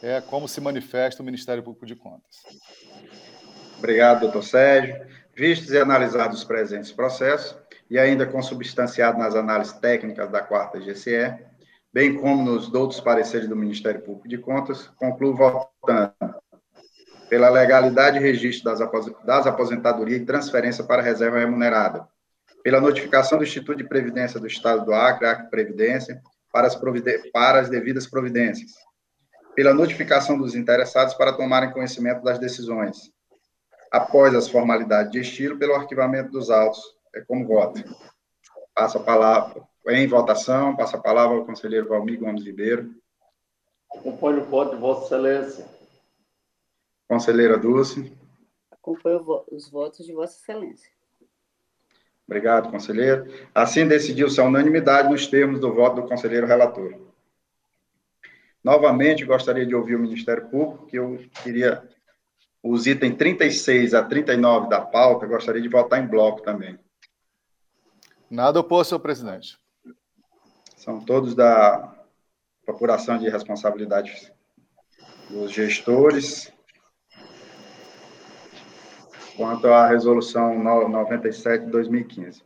É 0.00 0.20
como 0.20 0.46
se 0.46 0.60
manifesta 0.60 1.20
o 1.20 1.26
Ministério 1.26 1.64
Público 1.64 1.84
de 1.84 1.96
Contas. 1.96 2.36
Obrigado, 3.76 4.20
doutor 4.20 4.44
Sérgio. 4.44 5.04
Vistos 5.34 5.70
e 5.70 5.78
analisados 5.78 6.38
os 6.38 6.44
presentes 6.44 6.92
processos, 6.92 7.56
e 7.90 7.98
ainda 7.98 8.26
consubstanciado 8.26 9.18
nas 9.18 9.34
análises 9.34 9.72
técnicas 9.74 10.30
da 10.30 10.40
quarta 10.40 10.78
GCE, 10.78 11.34
bem 11.92 12.14
como 12.14 12.44
nos 12.44 12.72
outros 12.72 13.00
pareceres 13.00 13.48
do 13.48 13.56
Ministério 13.56 14.02
Público 14.02 14.28
de 14.28 14.38
Contas, 14.38 14.88
concluo 14.96 15.34
votando 15.34 16.12
pela 17.28 17.50
legalidade 17.50 18.18
e 18.18 18.20
registro 18.20 18.70
das, 18.70 18.80
apos 18.80 19.12
das 19.24 19.46
aposentadorias 19.46 20.20
e 20.20 20.24
transferência 20.24 20.84
para 20.84 21.02
reserva 21.02 21.38
remunerada, 21.38 22.08
pela 22.62 22.80
notificação 22.80 23.38
do 23.38 23.44
Instituto 23.44 23.78
de 23.78 23.88
Previdência 23.88 24.40
do 24.40 24.46
Estado 24.46 24.84
do 24.84 24.94
Acre, 24.94 25.26
Acre 25.26 25.50
Previdência, 25.50 26.20
para 26.52 26.66
as, 26.66 26.78
para 27.32 27.60
as 27.60 27.68
devidas 27.68 28.06
providências, 28.06 28.72
pela 29.54 29.74
notificação 29.74 30.38
dos 30.38 30.54
interessados 30.54 31.14
para 31.14 31.32
tomarem 31.32 31.70
conhecimento 31.70 32.22
das 32.22 32.38
decisões, 32.38 33.12
após 33.92 34.34
as 34.34 34.48
formalidades 34.48 35.12
de 35.12 35.20
estilo, 35.20 35.58
pelo 35.58 35.74
arquivamento 35.74 36.30
dos 36.30 36.50
autos, 36.50 36.80
é 37.14 37.20
como 37.22 37.46
voto. 37.46 37.82
Passo 38.74 38.98
a 38.98 39.02
palavra, 39.02 39.62
em 39.88 40.06
votação, 40.06 40.76
passa 40.76 40.96
a 40.96 41.00
palavra 41.00 41.36
ao 41.36 41.46
conselheiro 41.46 41.88
Valmir 41.88 42.18
Gomes 42.18 42.44
Ribeiro. 42.44 42.94
Acompanho 43.94 44.42
o 44.42 44.44
voto 44.44 44.74
de 44.74 44.80
Vossa 44.80 45.04
Excelência. 45.06 45.66
Conselheira 47.08 47.58
Dulce. 47.58 48.12
Acompanho 48.70 49.24
os 49.50 49.70
votos 49.70 50.06
de 50.06 50.12
Vossa 50.12 50.38
Excelência. 50.38 50.90
Obrigado, 52.26 52.70
conselheiro. 52.70 53.26
Assim 53.54 53.88
decidiu-se 53.88 54.38
a 54.38 54.44
unanimidade 54.44 55.08
nos 55.08 55.26
termos 55.26 55.58
do 55.58 55.72
voto 55.72 56.02
do 56.02 56.08
conselheiro 56.08 56.46
relator. 56.46 56.94
Novamente, 58.62 59.24
gostaria 59.24 59.64
de 59.64 59.74
ouvir 59.74 59.96
o 59.96 60.00
Ministério 60.00 60.46
Público, 60.50 60.86
que 60.86 60.98
eu 60.98 61.18
queria 61.42 61.82
os 62.62 62.86
itens 62.86 63.16
36 63.16 63.94
a 63.94 64.04
39 64.04 64.68
da 64.68 64.80
pauta, 64.80 65.26
gostaria 65.26 65.62
de 65.62 65.68
votar 65.68 66.02
em 66.02 66.06
bloco 66.06 66.42
também. 66.42 66.78
Nada 68.30 68.60
oposto, 68.60 68.90
senhor 68.90 69.00
presidente. 69.00 69.58
São 70.76 71.00
todos 71.00 71.34
da 71.34 71.94
procuração 72.64 73.18
de 73.18 73.26
responsabilidade 73.28 74.30
dos 75.30 75.50
gestores. 75.50 76.52
Quanto 79.34 79.68
à 79.68 79.86
resolução 79.86 80.62
97 80.62 81.64
de 81.64 81.70
2015. 81.70 82.42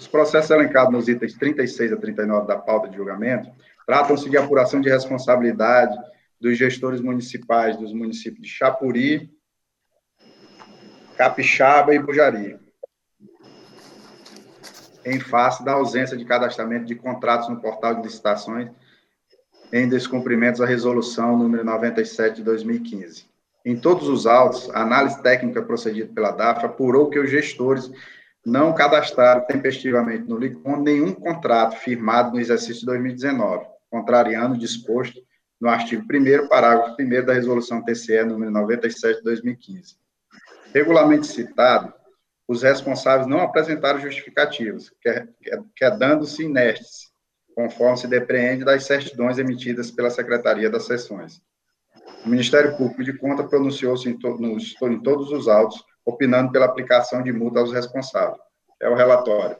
Os 0.00 0.08
processos 0.08 0.50
elencados 0.50 0.92
nos 0.92 1.08
itens 1.08 1.34
36 1.34 1.92
a 1.92 1.96
39 1.96 2.46
da 2.48 2.56
pauta 2.56 2.88
de 2.88 2.96
julgamento 2.96 3.52
tratam-se 3.86 4.28
de 4.28 4.36
apuração 4.36 4.80
de 4.80 4.88
responsabilidade 4.88 5.96
dos 6.40 6.58
gestores 6.58 7.00
municipais 7.00 7.76
dos 7.76 7.92
municípios 7.92 8.42
de 8.42 8.48
Chapuri, 8.48 9.30
Capixaba 11.16 11.94
e 11.94 11.98
Bujari, 11.98 12.58
em 15.10 15.20
face 15.20 15.64
da 15.64 15.72
ausência 15.72 16.16
de 16.16 16.24
cadastramento 16.24 16.84
de 16.84 16.94
contratos 16.94 17.48
no 17.48 17.60
portal 17.60 17.94
de 17.94 18.02
licitações 18.02 18.70
em 19.72 19.88
descumprimentos 19.88 20.60
à 20.60 20.66
resolução 20.66 21.36
número 21.36 21.64
97 21.64 22.36
de 22.36 22.42
2015. 22.42 23.26
Em 23.64 23.76
todos 23.76 24.08
os 24.08 24.26
autos, 24.26 24.70
a 24.70 24.82
análise 24.82 25.22
técnica 25.22 25.62
procedida 25.62 26.10
pela 26.14 26.30
DAF 26.30 26.64
apurou 26.64 27.10
que 27.10 27.18
os 27.18 27.30
gestores 27.30 27.90
não 28.44 28.72
cadastraram 28.72 29.44
tempestivamente 29.46 30.26
no 30.28 30.38
LICOM 30.38 30.80
nenhum 30.80 31.12
contrato 31.12 31.76
firmado 31.76 32.32
no 32.32 32.40
exercício 32.40 32.80
de 32.80 32.86
2019, 32.86 33.66
contrariando 33.90 34.54
o 34.54 34.58
disposto 34.58 35.20
no 35.60 35.68
artigo 35.68 36.02
1 36.02 36.48
parágrafo 36.48 36.96
1 36.98 37.26
da 37.26 37.34
resolução 37.34 37.82
TCE 37.82 38.24
número 38.24 38.50
97 38.50 39.18
de 39.18 39.24
2015. 39.24 39.96
Regulamente 40.72 41.26
citado, 41.26 41.92
os 42.48 42.62
responsáveis 42.62 43.26
não 43.26 43.40
apresentaram 43.40 44.00
justificativos, 44.00 44.90
quedando-se 45.76 46.42
inertes, 46.42 47.12
conforme 47.54 47.98
se 47.98 48.08
depreende 48.08 48.64
das 48.64 48.84
certidões 48.84 49.36
emitidas 49.36 49.90
pela 49.90 50.08
Secretaria 50.08 50.70
das 50.70 50.86
Seções. 50.86 51.42
O 52.24 52.28
Ministério 52.28 52.74
Público 52.76 53.04
de 53.04 53.12
Conta 53.18 53.44
pronunciou-se 53.44 54.08
em, 54.08 54.18
to, 54.18 54.38
em 54.82 55.02
todos 55.02 55.30
os 55.30 55.46
autos, 55.46 55.84
opinando 56.06 56.50
pela 56.50 56.64
aplicação 56.64 57.22
de 57.22 57.30
multa 57.30 57.60
aos 57.60 57.70
responsáveis. 57.70 58.40
É 58.80 58.88
o 58.88 58.94
relatório. 58.94 59.58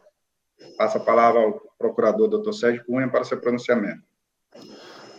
Passa 0.79 0.97
a 0.97 1.01
palavra 1.01 1.41
ao 1.41 1.61
procurador 1.79 2.27
doutor 2.27 2.55
Sérgio 2.55 2.85
Cunha 2.87 3.09
para 3.09 3.23
seu 3.23 3.39
pronunciamento. 3.39 4.03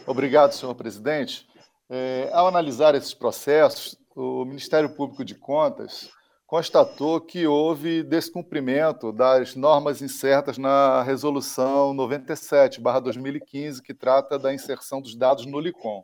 Obrigado, 0.08 0.54
senhor 0.54 0.74
presidente. 0.74 1.48
É, 1.88 2.30
ao 2.34 2.48
analisar 2.48 2.96
esses 2.96 3.14
processos, 3.14 3.96
o 4.16 4.44
Ministério 4.44 4.90
Público 4.90 5.24
de 5.24 5.36
Contas 5.36 6.10
constatou 6.50 7.22
que 7.22 7.46
houve 7.46 8.02
descumprimento 8.02 9.12
das 9.14 9.56
normas 9.56 10.02
incertas 10.02 10.58
na 10.58 11.04
Resolução 11.04 11.94
97-2015, 11.94 13.84
que 13.84 13.94
trata 13.94 14.40
da 14.40 14.52
inserção 14.52 15.00
dos 15.00 15.16
dados 15.16 15.46
no 15.46 15.60
LICOM, 15.60 16.04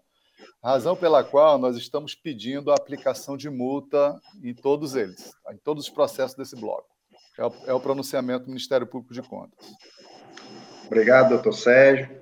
razão 0.63 0.95
pela 0.95 1.23
qual 1.23 1.57
nós 1.57 1.75
estamos 1.75 2.13
pedindo 2.13 2.69
a 2.71 2.75
aplicação 2.75 3.35
de 3.35 3.49
multa 3.49 4.21
em 4.43 4.53
todos 4.53 4.93
eles, 4.93 5.33
em 5.51 5.57
todos 5.57 5.85
os 5.85 5.89
processos 5.89 6.37
desse 6.37 6.55
bloco. 6.55 6.89
É 7.39 7.43
o, 7.43 7.53
é 7.65 7.73
o 7.73 7.79
pronunciamento 7.79 8.45
do 8.45 8.51
Ministério 8.51 8.85
Público 8.85 9.15
de 9.15 9.23
Contas. 9.23 9.65
Obrigado, 10.85 11.29
doutor 11.29 11.53
Sérgio. 11.53 12.21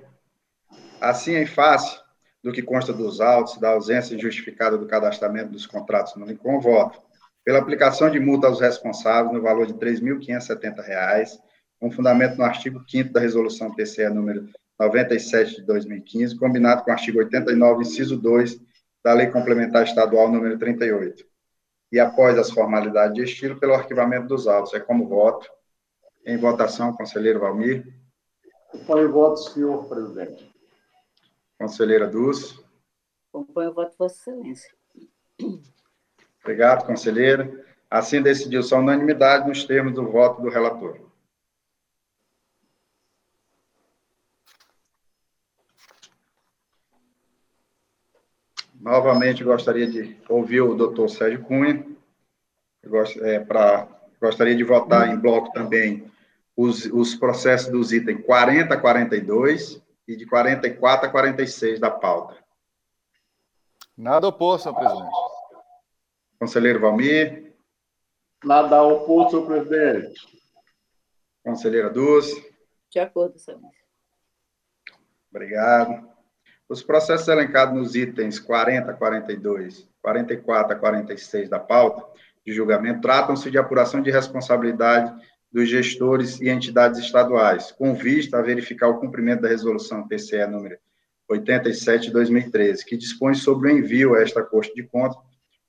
Assim, 0.98 1.34
em 1.34 1.44
face 1.44 2.00
do 2.42 2.52
que 2.52 2.62
consta 2.62 2.90
dos 2.90 3.20
autos, 3.20 3.58
da 3.58 3.72
ausência 3.72 4.14
injustificada 4.14 4.78
do 4.78 4.86
cadastramento 4.86 5.52
dos 5.52 5.66
contratos 5.66 6.16
no 6.16 6.24
Lincom, 6.24 6.58
voto 6.58 7.03
pela 7.44 7.58
aplicação 7.58 8.10
de 8.10 8.18
multa 8.18 8.46
aos 8.46 8.60
responsáveis 8.60 9.32
no 9.32 9.42
valor 9.42 9.66
de 9.66 9.74
R$ 9.74 9.78
3.570, 9.78 11.38
com 11.78 11.90
fundamento 11.90 12.36
no 12.36 12.44
artigo 12.44 12.82
5 12.88 13.12
da 13.12 13.20
Resolução 13.20 13.74
TCE 13.74 14.08
número 14.08 14.48
97 14.80 15.56
de 15.56 15.62
2015, 15.62 16.38
combinado 16.38 16.82
com 16.82 16.90
o 16.90 16.94
artigo 16.94 17.18
89, 17.18 17.82
inciso 17.82 18.16
2 18.16 18.58
da 19.04 19.12
Lei 19.12 19.26
Complementar 19.26 19.84
Estadual 19.84 20.32
número 20.32 20.58
38. 20.58 21.24
E 21.92 22.00
após 22.00 22.38
as 22.38 22.50
formalidades 22.50 23.14
de 23.14 23.22
estilo, 23.22 23.60
pelo 23.60 23.74
arquivamento 23.74 24.26
dos 24.28 24.48
autos. 24.48 24.72
É 24.74 24.80
como 24.80 25.06
voto. 25.06 25.48
Em 26.26 26.38
votação, 26.38 26.92
conselheiro 26.94 27.40
Valmir. 27.40 27.86
Acompanho 28.68 29.10
o 29.10 29.12
voto, 29.12 29.36
senhor 29.40 29.86
presidente. 29.86 30.52
Conselheira 31.58 32.08
Dulce. 32.08 32.58
Acompanho 33.28 33.70
o 33.70 33.74
voto 33.74 33.92
de 33.92 33.98
Vossa 33.98 34.30
Excelência. 34.30 34.70
Obrigado, 36.44 36.84
conselheira. 36.84 37.50
Assim 37.90 38.20
decidiu-se 38.20 38.74
a 38.74 38.78
unanimidade 38.78 39.48
nos 39.48 39.64
termos 39.64 39.94
do 39.94 40.06
voto 40.06 40.42
do 40.42 40.50
relator. 40.50 41.00
Novamente, 48.78 49.42
gostaria 49.42 49.90
de 49.90 50.14
ouvir 50.28 50.60
o 50.60 50.74
doutor 50.74 51.08
Sérgio 51.08 51.42
Cunha. 51.42 51.82
Gost, 52.86 53.18
é, 53.22 53.40
pra, 53.40 53.88
gostaria 54.20 54.54
de 54.54 54.62
votar 54.62 55.08
em 55.08 55.16
bloco 55.16 55.50
também 55.54 56.12
os, 56.54 56.84
os 56.84 57.14
processos 57.14 57.72
dos 57.72 57.90
itens 57.90 58.22
40 58.26 58.74
a 58.74 58.78
42 58.78 59.82
e 60.06 60.14
de 60.14 60.26
44 60.26 61.06
a 61.06 61.10
46 61.10 61.80
da 61.80 61.90
pauta. 61.90 62.36
Nada 63.96 64.28
oposto, 64.28 64.64
senhor 64.64 64.78
presidente. 64.78 65.23
Conselheiro 66.38 66.80
Valmir. 66.80 67.54
Nada 68.44 68.82
oposto, 68.82 69.30
senhor 69.30 69.46
presidente. 69.46 70.20
Conselheira 71.42 71.90
Dulce. 71.90 72.54
De 72.90 72.98
acordo, 72.98 73.38
senhor. 73.38 73.60
Obrigado. 75.30 76.08
Os 76.68 76.82
processos 76.82 77.28
elencados 77.28 77.74
nos 77.74 77.94
itens 77.94 78.38
40 78.38 78.90
a 78.90 78.94
42, 78.94 79.88
44 80.00 80.76
a 80.76 80.78
46 80.78 81.48
da 81.48 81.58
pauta 81.58 82.04
de 82.46 82.52
julgamento 82.52 83.00
tratam-se 83.00 83.50
de 83.50 83.58
apuração 83.58 84.02
de 84.02 84.10
responsabilidade 84.10 85.14
dos 85.50 85.68
gestores 85.68 86.40
e 86.40 86.48
entidades 86.48 86.98
estaduais, 86.98 87.72
com 87.72 87.94
vista 87.94 88.38
a 88.38 88.42
verificar 88.42 88.88
o 88.88 88.98
cumprimento 88.98 89.42
da 89.42 89.48
resolução 89.48 90.06
TCE 90.06 90.46
número 90.46 90.76
87 91.28 92.08
de 92.08 92.12
2013, 92.12 92.84
que 92.84 92.96
dispõe 92.96 93.34
sobre 93.34 93.72
o 93.72 93.78
envio 93.78 94.14
a 94.14 94.22
esta 94.22 94.42
Corte 94.42 94.74
de 94.74 94.82
Contas 94.82 95.18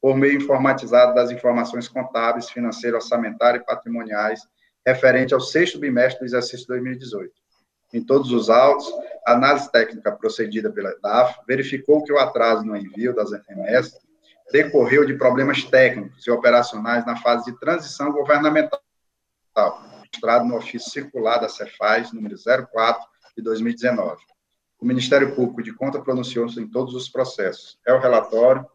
por 0.02 0.16
meio 0.16 0.38
informatizado 0.38 1.16
das 1.16 1.32
informações 1.32 1.88
contábeis, 1.88 2.50
financeiras, 2.50 3.04
orçamentárias 3.04 3.64
e 3.64 3.66
patrimoniais 3.66 4.42
referente 4.86 5.34
ao 5.34 5.40
sexto 5.40 5.80
bimestre 5.80 6.20
do 6.20 6.26
exercício 6.26 6.68
2018 6.68 7.32
em 7.96 8.04
todos 8.04 8.32
os 8.32 8.50
autos, 8.50 8.92
a 9.26 9.32
análise 9.32 9.72
técnica 9.72 10.12
procedida 10.12 10.70
pela 10.70 10.94
DAF 11.02 11.40
verificou 11.48 12.04
que 12.04 12.12
o 12.12 12.20
atraso 12.20 12.66
no 12.66 12.76
envio 12.76 13.16
das 13.16 13.32
remessas 13.48 13.98
decorreu 14.52 15.06
de 15.06 15.14
problemas 15.14 15.64
técnicos 15.64 16.28
e 16.28 16.30
operacionais 16.30 17.06
na 17.06 17.16
fase 17.16 17.46
de 17.46 17.58
transição 17.58 18.12
governamental, 18.12 18.82
mostrado 20.00 20.46
no 20.46 20.58
ofício 20.58 20.92
circular 20.92 21.38
da 21.38 21.48
Cefaz, 21.48 22.12
número 22.12 22.36
04, 22.38 23.08
de 23.38 23.42
2019. 23.42 24.22
O 24.78 24.86
Ministério 24.86 25.34
Público 25.34 25.64
de 25.64 25.74
Conta 25.74 26.02
pronunciou-se 26.02 26.60
em 26.60 26.68
todos 26.68 26.94
os 26.94 27.08
processos. 27.08 27.80
É 27.88 27.94
o 27.94 28.00
relatório. 28.00 28.68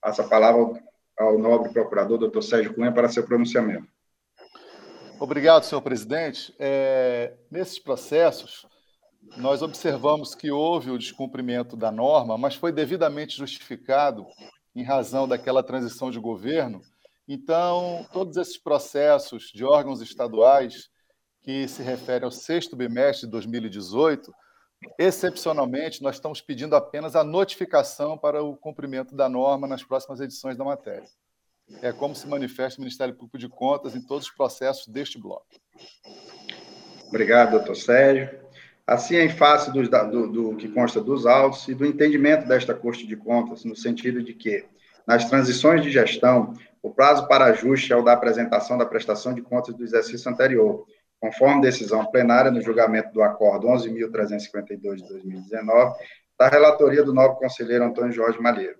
Passa 0.00 0.22
a 0.22 0.28
palavra 0.28 0.82
ao 1.18 1.38
nobre 1.38 1.72
procurador, 1.72 2.18
doutor 2.18 2.42
Sérgio 2.42 2.74
Cunha, 2.74 2.92
para 2.92 3.08
seu 3.08 3.24
pronunciamento. 3.24 3.86
Obrigado, 5.18 5.64
senhor 5.64 5.82
presidente. 5.82 6.54
É, 6.58 7.34
nesses 7.50 7.78
processos, 7.78 8.66
nós 9.36 9.60
observamos 9.60 10.34
que 10.34 10.50
houve 10.50 10.90
o 10.90 10.98
descumprimento 10.98 11.76
da 11.76 11.92
norma, 11.92 12.38
mas 12.38 12.54
foi 12.54 12.72
devidamente 12.72 13.36
justificado 13.36 14.26
em 14.74 14.82
razão 14.82 15.28
daquela 15.28 15.62
transição 15.62 16.10
de 16.10 16.18
governo. 16.18 16.80
Então, 17.28 18.06
todos 18.12 18.36
esses 18.38 18.56
processos 18.56 19.50
de 19.54 19.64
órgãos 19.64 20.00
estaduais 20.00 20.88
que 21.42 21.68
se 21.68 21.82
referem 21.82 22.24
ao 22.24 22.30
sexto 22.30 22.74
bimestre 22.74 23.26
de 23.26 23.32
2018, 23.32 24.32
excepcionalmente, 24.98 26.02
nós 26.02 26.16
estamos 26.16 26.40
pedindo 26.40 26.74
apenas 26.74 27.16
a 27.16 27.24
notificação 27.24 28.16
para 28.16 28.42
o 28.42 28.56
cumprimento 28.56 29.14
da 29.14 29.28
norma 29.28 29.66
nas 29.66 29.82
próximas 29.82 30.20
edições 30.20 30.56
da 30.56 30.64
matéria 30.64 31.08
é 31.82 31.92
como 31.92 32.14
se 32.14 32.26
manifesta 32.26 32.78
o 32.78 32.82
Ministério 32.82 33.14
Público 33.14 33.38
de 33.38 33.48
Contas 33.48 33.94
em 33.94 34.00
todos 34.00 34.26
os 34.26 34.32
processos 34.32 34.86
deste 34.88 35.18
bloco. 35.18 35.46
Obrigado, 37.08 37.52
doutor 37.52 37.76
Sérgio. 37.76 38.40
Assim, 38.86 39.16
em 39.16 39.28
face 39.28 39.72
do, 39.72 39.82
do, 39.82 40.26
do, 40.28 40.56
que 40.56 40.68
consta 40.68 41.00
dos 41.00 41.26
autos 41.26 41.68
e 41.68 41.74
do 41.74 41.86
entendimento 41.86 42.46
desta 42.46 42.74
Corte 42.74 43.06
de 43.06 43.16
Contas, 43.16 43.64
no 43.64 43.76
sentido 43.76 44.22
de 44.22 44.34
que, 44.34 44.64
nas 45.06 45.28
transições 45.28 45.82
de 45.82 45.90
gestão, 45.90 46.54
o 46.82 46.90
prazo 46.90 47.28
para 47.28 47.44
ajuste 47.46 47.92
é 47.92 47.96
o 47.96 48.02
da 48.02 48.12
apresentação 48.12 48.76
da 48.76 48.86
prestação 48.86 49.32
de 49.32 49.42
contas 49.42 49.74
do 49.74 49.84
exercício 49.84 50.30
anterior, 50.30 50.86
conforme 51.20 51.60
decisão 51.60 52.06
plenária 52.06 52.50
no 52.50 52.62
julgamento 52.62 53.12
do 53.12 53.22
Acordo 53.22 53.68
11.352 53.68 54.96
de 54.96 55.08
2019, 55.08 55.94
da 56.38 56.48
relatoria 56.48 57.04
do 57.04 57.12
novo 57.12 57.36
conselheiro 57.36 57.84
Antônio 57.84 58.12
Jorge 58.12 58.40
Malheiro. 58.40 58.78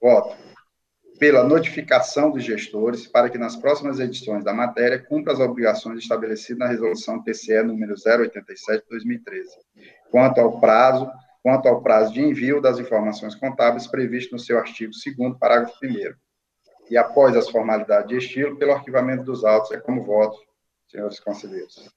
Voto 0.00 0.34
pela 1.18 1.44
notificação 1.44 2.32
dos 2.32 2.42
gestores 2.42 3.06
para 3.06 3.30
que 3.30 3.38
nas 3.38 3.54
próximas 3.54 4.00
edições 4.00 4.42
da 4.42 4.52
matéria 4.52 4.98
cumpra 4.98 5.32
as 5.32 5.38
obrigações 5.38 6.00
estabelecidas 6.00 6.58
na 6.58 6.66
resolução 6.66 7.22
TCE 7.22 7.62
número 7.62 7.94
087 7.94 8.82
de 8.82 8.90
2013, 8.90 9.48
quanto 10.10 10.40
ao 10.40 10.58
prazo, 10.58 11.08
quanto 11.40 11.68
ao 11.68 11.80
prazo 11.80 12.12
de 12.12 12.20
envio 12.20 12.60
das 12.60 12.80
informações 12.80 13.36
contábeis 13.36 13.86
previsto 13.86 14.32
no 14.32 14.38
seu 14.40 14.58
artigo 14.58 14.90
2 14.90 15.38
parágrafo 15.38 15.76
1 15.84 16.12
e 16.90 16.96
após 16.96 17.36
as 17.36 17.48
formalidades 17.48 18.08
de 18.08 18.16
estilo, 18.16 18.56
pelo 18.56 18.72
arquivamento 18.72 19.22
dos 19.22 19.44
autos, 19.44 19.70
é 19.70 19.78
como 19.78 20.02
voto, 20.02 20.36
senhores 20.92 21.18
conselheiros. 21.18 21.90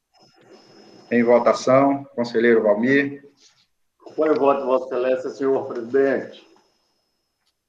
Em 1.11 1.21
votação, 1.21 2.05
conselheiro 2.15 2.63
Valmir. 2.63 3.27
Foi 4.15 4.29
o 4.29 4.39
voto, 4.39 4.65
Vossa 4.65 4.85
Excelência, 4.85 5.29
senhor 5.31 5.67
presidente. 5.67 6.47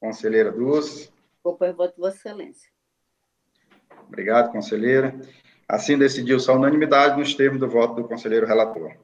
Conselheira 0.00 0.52
Dulce. 0.52 1.10
Acompanho 1.40 1.72
o 1.72 1.76
voto 1.76 1.94
de 1.96 2.00
Vossa 2.00 2.16
Excelência. 2.16 2.70
Obrigado, 4.06 4.52
conselheira. 4.52 5.20
Assim 5.68 5.98
decidiu-se 5.98 6.48
a 6.48 6.54
unanimidade 6.54 7.18
nos 7.18 7.34
termos 7.34 7.58
do 7.58 7.68
voto 7.68 7.96
do 7.96 8.08
conselheiro 8.08 8.46
relator. 8.46 8.94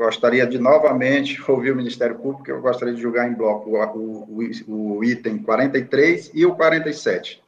Gostaria 0.00 0.46
de 0.46 0.58
novamente 0.58 1.38
ouvir 1.46 1.72
o 1.72 1.76
Ministério 1.76 2.18
Público, 2.18 2.50
eu 2.50 2.62
gostaria 2.62 2.94
de 2.94 3.02
julgar 3.02 3.30
em 3.30 3.34
bloco 3.34 3.68
o, 3.68 4.40
o, 4.66 4.96
o 4.96 5.04
item 5.04 5.42
43 5.42 6.30
e 6.32 6.46
o 6.46 6.56
47. 6.56 7.44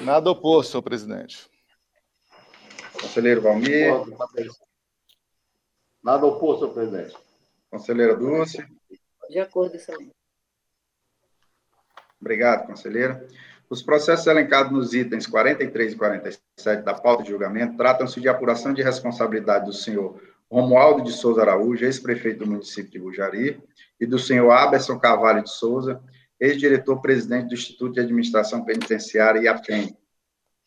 Nada 0.00 0.28
oposto, 0.28 0.72
senhor 0.72 0.82
presidente. 0.82 1.48
Conselheiro 3.00 3.42
Valmir. 3.42 3.92
Nada 6.02 6.26
oposto, 6.26 6.62
senhor 6.62 6.74
presidente. 6.74 7.16
Conselheira 7.70 8.16
Dulce. 8.16 8.66
De 9.28 9.38
acordo, 9.38 9.76
excelente. 9.76 10.10
Obrigado, 12.20 12.66
conselheira. 12.66 13.24
Os 13.68 13.84
processos 13.84 14.26
elencados 14.26 14.72
nos 14.72 14.94
itens 14.94 15.28
43 15.28 15.92
e 15.92 15.96
47 15.96 16.82
da 16.82 16.92
pauta 16.92 17.22
de 17.22 17.28
julgamento 17.28 17.76
tratam-se 17.76 18.20
de 18.20 18.28
apuração 18.28 18.74
de 18.74 18.82
responsabilidade 18.82 19.66
do 19.66 19.72
senhor 19.72 20.20
Romualdo 20.50 21.04
de 21.04 21.12
Souza 21.12 21.42
Araújo, 21.42 21.84
ex-prefeito 21.84 22.40
do 22.40 22.50
município 22.50 22.90
de 22.90 22.98
Bujari, 22.98 23.62
e 24.00 24.06
do 24.06 24.18
senhor 24.18 24.50
Aberson 24.50 24.98
Carvalho 24.98 25.44
de 25.44 25.50
Souza, 25.50 26.02
ex-diretor-presidente 26.40 27.48
do 27.48 27.54
Instituto 27.54 27.94
de 27.94 28.00
Administração 28.00 28.64
Penitenciária 28.64 29.40
IAPEN, 29.42 29.96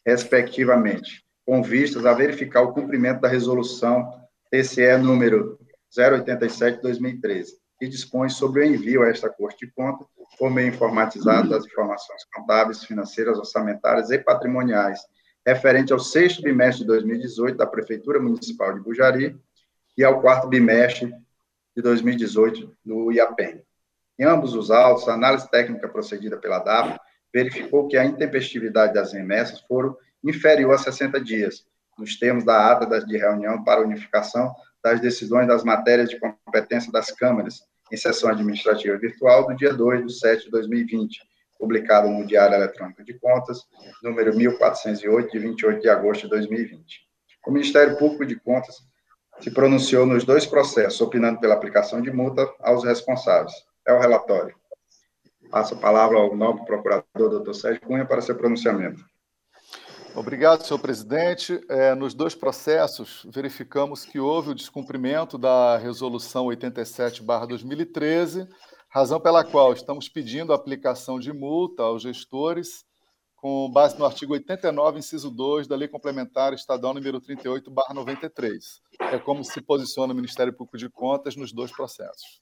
respectivamente, 0.06 1.26
com 1.46 1.62
vistas 1.62 2.06
a 2.06 2.14
verificar 2.14 2.62
o 2.62 2.74
cumprimento 2.74 3.22
da 3.22 3.28
resolução 3.28 4.10
TCE 4.50 4.98
número 4.98 5.60
087-2013, 5.92 7.48
que 7.80 7.88
dispõe 7.88 8.30
sobre 8.30 8.62
o 8.62 8.64
envio 8.64 9.04
a 9.04 9.10
esta 9.10 9.30
Corte 9.30 9.66
de 9.66 9.72
Contas, 9.74 10.08
por 10.38 10.50
meio 10.50 10.70
informatizado 10.70 11.50
das 11.50 11.66
informações 11.66 12.24
contábeis, 12.34 12.84
financeiras, 12.84 13.38
orçamentárias 13.38 14.10
e 14.12 14.18
patrimoniais, 14.18 15.00
referente 15.46 15.92
ao 15.92 16.00
sexto 16.00 16.42
bimestre 16.42 16.82
de 16.82 16.88
2018 16.88 17.58
da 17.58 17.68
Prefeitura 17.68 18.20
Municipal 18.20 18.74
de 18.74 18.80
Bujari 18.80 19.40
e 19.98 20.04
ao 20.04 20.22
quarto 20.22 20.48
bimestre 20.48 21.14
de 21.76 21.82
2018 21.82 22.76
do 22.86 23.12
IAPEN. 23.12 23.62
Em 24.20 24.26
ambos 24.26 24.54
os 24.54 24.70
autos, 24.70 25.08
a 25.08 25.14
análise 25.14 25.50
técnica 25.50 25.88
procedida 25.88 26.38
pela 26.38 26.60
DAP 26.60 27.00
verificou 27.34 27.88
que 27.88 27.98
a 27.98 28.06
intempestividade 28.06 28.94
das 28.94 29.12
remessas 29.12 29.60
foram 29.62 29.98
inferior 30.24 30.74
a 30.74 30.78
60 30.78 31.20
dias, 31.20 31.66
nos 31.98 32.18
termos 32.18 32.44
da 32.44 32.72
ata 32.72 33.06
de 33.06 33.18
reunião 33.18 33.64
para 33.64 33.82
unificação 33.82 34.54
das 34.84 35.00
decisões 35.00 35.48
das 35.48 35.64
matérias 35.64 36.10
de 36.10 36.20
competência 36.20 36.92
das 36.92 37.12
câmaras 37.12 37.62
em 37.92 37.98
sessão 37.98 38.30
administrativa 38.30 38.98
virtual 38.98 39.48
do 39.48 39.56
dia 39.56 39.74
2 39.74 40.06
de 40.06 40.14
7 40.20 40.46
de 40.46 40.52
2020, 40.52 41.22
publicado 41.60 42.10
no 42.10 42.26
Diário 42.26 42.56
Eletrônico 42.56 43.04
de 43.04 43.14
Contas, 43.14 43.62
número 44.02 44.36
1408, 44.36 45.32
de 45.32 45.40
28 45.40 45.82
de 45.82 45.90
agosto 45.90 46.24
de 46.24 46.30
2020. 46.30 47.02
O 47.48 47.52
Ministério 47.52 47.98
Público 47.98 48.26
de 48.26 48.36
Contas 48.36 48.78
se 49.40 49.52
pronunciou 49.52 50.06
nos 50.06 50.24
dois 50.24 50.46
processos, 50.46 51.02
opinando 51.02 51.40
pela 51.40 51.54
aplicação 51.54 52.02
de 52.02 52.12
multa 52.12 52.50
aos 52.60 52.84
responsáveis. 52.84 53.54
É 53.86 53.94
o 53.94 54.00
relatório. 54.00 54.56
Passo 55.50 55.76
a 55.76 55.78
palavra 55.78 56.18
ao 56.18 56.36
novo 56.36 56.66
procurador, 56.66 57.30
doutor 57.30 57.54
Sérgio 57.54 57.82
Cunha, 57.82 58.06
para 58.06 58.22
seu 58.22 58.36
pronunciamento. 58.36 59.04
Obrigado, 60.16 60.64
senhor 60.64 60.80
presidente. 60.80 61.60
É, 61.68 61.96
nos 61.96 62.14
dois 62.14 62.36
processos, 62.36 63.26
verificamos 63.32 64.06
que 64.06 64.20
houve 64.20 64.52
o 64.52 64.56
descumprimento 64.56 65.40
da 65.40 65.76
Resolução 65.78 66.46
87-2013, 66.46 68.48
razão 68.90 69.20
pela 69.20 69.44
qual 69.44 69.74
estamos 69.74 70.08
pedindo 70.08 70.54
a 70.54 70.56
aplicação 70.56 71.20
de 71.20 71.34
multa 71.34 71.82
aos 71.82 72.04
gestores, 72.04 72.86
com 73.44 73.70
base 73.70 74.00
no 74.00 74.06
artigo 74.06 74.32
89, 74.32 75.00
inciso 75.00 75.30
2 75.30 75.68
da 75.68 75.76
Lei 75.76 75.90
Complementar 75.90 76.54
Estadual 76.54 76.94
número 76.94 77.20
38-93. 77.20 78.80
É 79.12 79.20
como 79.20 79.44
se 79.44 79.60
posiciona 79.60 80.14
o 80.14 80.16
Ministério 80.16 80.54
Público 80.54 80.78
de 80.78 80.90
Contas 80.90 81.36
nos 81.36 81.52
dois 81.52 81.70
processos. 81.70 82.40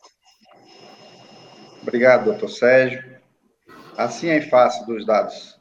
Obrigado, 1.82 2.26
doutor 2.26 2.50
Sérgio. 2.50 3.20
Assim, 3.98 4.30
em 4.30 4.48
face 4.48 4.86
dos 4.86 5.04
dados, 5.04 5.60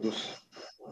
dos, 0.00 0.40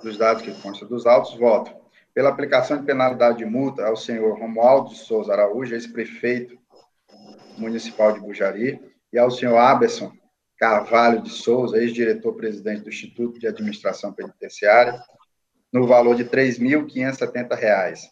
dos 0.03 0.18
dados 0.18 0.42
que 0.42 0.53
constam 0.61 0.87
dos 0.87 1.07
autos, 1.07 1.35
voto 1.38 1.74
pela 2.12 2.29
aplicação 2.29 2.77
de 2.77 2.85
penalidade 2.85 3.38
de 3.38 3.46
multa 3.46 3.87
ao 3.87 3.96
senhor 3.96 4.38
Romualdo 4.38 4.90
Souza 4.90 5.33
Araújo, 5.33 5.74
ex-prefeito 5.74 6.59
municipal 7.57 8.12
de 8.12 8.20
Bujari, 8.20 8.79
e 9.11 9.18
ao 9.18 9.31
senhor 9.31 9.57
Aberson 9.57 10.12
Carvalho 10.58 11.22
de 11.22 11.30
Souza, 11.30 11.78
ex-diretor-presidente 11.78 12.82
do 12.82 12.88
Instituto 12.88 13.38
de 13.38 13.46
Administração 13.46 14.12
Penitenciária, 14.12 15.00
no 15.72 15.86
valor 15.86 16.16
de 16.16 16.24
R$ 16.24 16.30
3.570, 16.30 18.08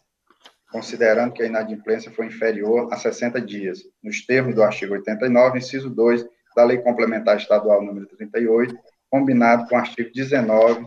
considerando 0.71 1.33
que 1.33 1.43
a 1.43 1.45
inadimplência 1.45 2.09
foi 2.11 2.27
inferior 2.27 2.87
a 2.91 2.97
60 2.97 3.41
dias, 3.41 3.79
nos 4.01 4.25
termos 4.25 4.55
do 4.55 4.63
artigo 4.63 4.93
89, 4.93 5.57
inciso 5.57 5.89
2 5.89 6.25
da 6.55 6.63
Lei 6.63 6.77
Complementar 6.77 7.37
Estadual 7.37 7.83
número 7.83 8.07
38, 8.07 8.75
combinado 9.09 9.67
com 9.67 9.75
o 9.75 9.79
artigo 9.79 10.09
19 10.13 10.85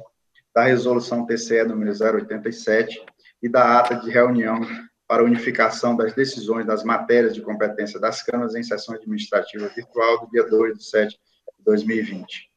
da 0.55 0.65
Resolução 0.65 1.27
TCE 1.27 1.65
número 1.65 1.93
087 1.93 3.05
e 3.43 3.49
da 3.49 3.79
ata 3.79 3.97
de 3.97 4.11
reunião 4.11 4.61
para 5.07 5.25
unificação 5.25 5.97
das 5.97 6.15
decisões 6.15 6.67
das 6.67 6.85
matérias 6.85 7.35
de 7.35 7.43
competência 7.43 8.01
das 8.01 8.23
câmaras 8.23 8.55
em 8.55 8.63
sessão 8.63 8.95
administrativa 8.95 9.69
virtual 9.69 10.21
do 10.21 10.31
dia 10.31 10.45
2 10.49 10.79
de 10.79 10.85
7 10.85 11.11
de 11.11 11.30
2020. 11.65 12.51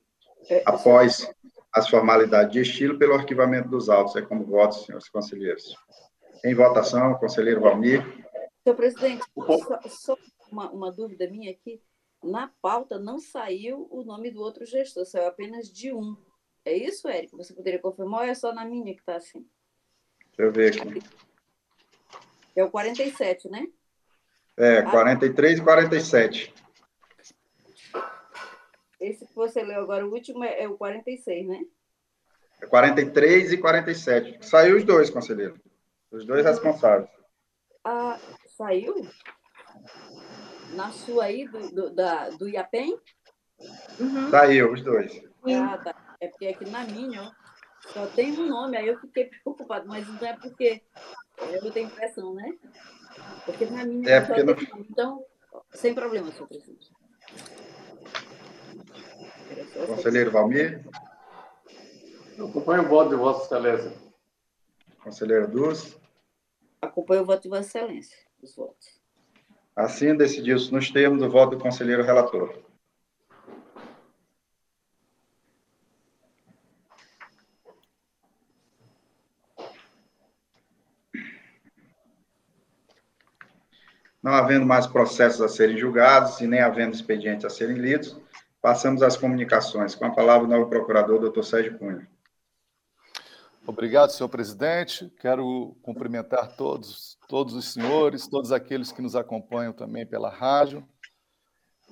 É, 0.50 0.64
Após 0.66 1.30
as 1.74 1.90
formalidades 1.90 2.54
de 2.54 2.62
estilo, 2.62 3.00
pelo 3.00 3.16
arquivamento 3.16 3.68
dos 3.68 3.90
autos. 3.90 4.16
É 4.16 4.22
como 4.22 4.46
voto, 4.46 4.76
senhores 4.76 5.10
conselheiros. 5.10 5.76
Em 6.46 6.54
votação, 6.54 7.16
conselheiro 7.16 7.62
Valmir. 7.62 8.04
Senhor 8.64 8.76
presidente, 8.76 9.24
só, 9.36 9.80
só 9.88 10.18
uma, 10.52 10.70
uma 10.72 10.92
dúvida 10.92 11.28
minha 11.30 11.52
aqui 11.52 11.82
na 12.24 12.50
pauta 12.62 12.98
não 12.98 13.20
saiu 13.20 13.88
o 13.92 14.04
nome 14.04 14.32
do 14.32 14.40
outro 14.40 14.66
gestor, 14.66 15.06
saiu 15.06 15.28
apenas 15.28 15.70
de 15.70 15.94
um. 15.94 16.16
É 16.64 16.74
isso, 16.74 17.08
Érico? 17.08 17.36
Você 17.38 17.54
poderia 17.54 17.80
confirmar 17.80 18.22
ou 18.22 18.28
é 18.28 18.34
só 18.34 18.54
na 18.54 18.64
minha 18.64 18.94
que 18.94 19.02
está 19.02 19.18
assim? 19.18 19.46
Deixa 20.38 20.42
eu 20.42 20.52
ver 20.52 20.74
aqui. 20.74 21.04
É 22.56 22.64
o 22.64 22.72
47, 22.72 23.50
né? 23.50 23.68
É, 24.56 24.82
43 24.84 25.60
e 25.60 25.62
47. 25.62 26.54
Esse 29.04 29.26
que 29.26 29.36
você 29.36 29.62
leu 29.64 29.82
agora, 29.82 30.06
o 30.06 30.12
último 30.12 30.44
é, 30.44 30.64
é 30.64 30.68
o 30.68 30.78
46, 30.78 31.48
né? 31.48 31.60
É 32.62 32.66
43 32.66 33.54
e 33.54 33.58
47. 33.58 34.46
Saiu 34.46 34.78
os 34.78 34.84
dois, 34.84 35.10
conselheiro. 35.10 35.60
Os 36.12 36.26
dois 36.26 36.46
responsáveis. 36.46 37.10
Ah, 37.84 38.18
saiu? 38.56 38.96
na 40.74 40.92
sua 40.92 41.26
aí, 41.26 41.48
do, 41.48 41.70
do, 41.70 41.90
da, 41.90 42.30
do 42.30 42.48
IAPEM? 42.50 43.00
Uhum. 44.00 44.30
Saiu, 44.30 44.72
os 44.72 44.82
dois. 44.82 45.24
Ah, 45.46 45.78
tá. 45.78 46.16
É 46.20 46.28
porque 46.28 46.48
aqui 46.48 46.70
na 46.70 46.84
minha, 46.86 47.24
ó, 47.24 47.32
só 47.90 48.08
tem 48.08 48.32
um 48.32 48.48
nome, 48.48 48.78
aí 48.78 48.88
eu 48.88 49.00
fiquei 49.00 49.26
preocupado, 49.26 49.88
mas 49.88 50.08
não 50.08 50.28
é 50.28 50.34
porque 50.38 50.82
eu 51.52 51.72
tenho 51.72 51.88
impressão, 51.88 52.34
né? 52.34 52.54
Porque 53.46 53.66
na 53.66 53.84
minha 53.84 54.10
é 54.10 54.22
porque 54.22 54.44
não... 54.44 54.56
Então, 54.80 55.26
sem 55.72 55.94
problema, 55.94 56.32
senhor 56.32 56.48
presidente. 56.48 56.93
Conselheiro 59.74 60.32
Valmir? 60.32 60.86
Eu 62.38 62.48
acompanho 62.48 62.84
o 62.84 62.88
voto 62.88 63.10
de 63.10 63.16
Vossa 63.16 63.46
Excelência. 63.46 63.94
Conselheiro 65.04 65.48
Dulce? 65.48 65.96
Acompanho 66.82 67.22
o 67.22 67.26
voto 67.26 67.44
de 67.44 67.50
Vossa 67.50 67.80
Excelência, 67.80 68.18
os 68.42 68.56
votos. 68.56 69.02
Assim 69.76 70.16
decidiu-se 70.16 70.72
nos 70.72 70.92
termos 70.92 71.20
do 71.20 71.30
voto 71.30 71.56
do 71.56 71.62
conselheiro 71.62 72.04
relator. 72.04 72.62
Não 84.22 84.34
havendo 84.34 84.66
mais 84.66 84.88
processos 84.88 85.42
a 85.42 85.50
serem 85.50 85.78
julgados 85.78 86.40
e 86.40 86.48
nem 86.48 86.62
havendo 86.62 86.94
expedientes 86.94 87.44
a 87.44 87.50
serem 87.50 87.76
lidos, 87.76 88.23
passamos 88.64 89.04
às 89.04 89.18
comunicações. 89.18 89.94
Com 89.94 90.06
a 90.06 90.12
palavra 90.12 90.48
o 90.48 90.50
novo 90.50 90.70
procurador, 90.70 91.20
doutor 91.20 91.44
Sérgio 91.44 91.78
Cunha. 91.78 92.08
Obrigado, 93.68 94.12
senhor 94.12 94.30
presidente. 94.30 95.12
Quero 95.20 95.76
cumprimentar 95.82 96.56
todos, 96.56 97.18
todos 97.28 97.56
os 97.56 97.74
senhores, 97.74 98.26
todos 98.26 98.54
aqueles 98.54 98.90
que 98.90 99.02
nos 99.02 99.18
acompanham 99.18 99.74
também 99.74 100.06
pela 100.06 100.30
rádio 100.30 100.88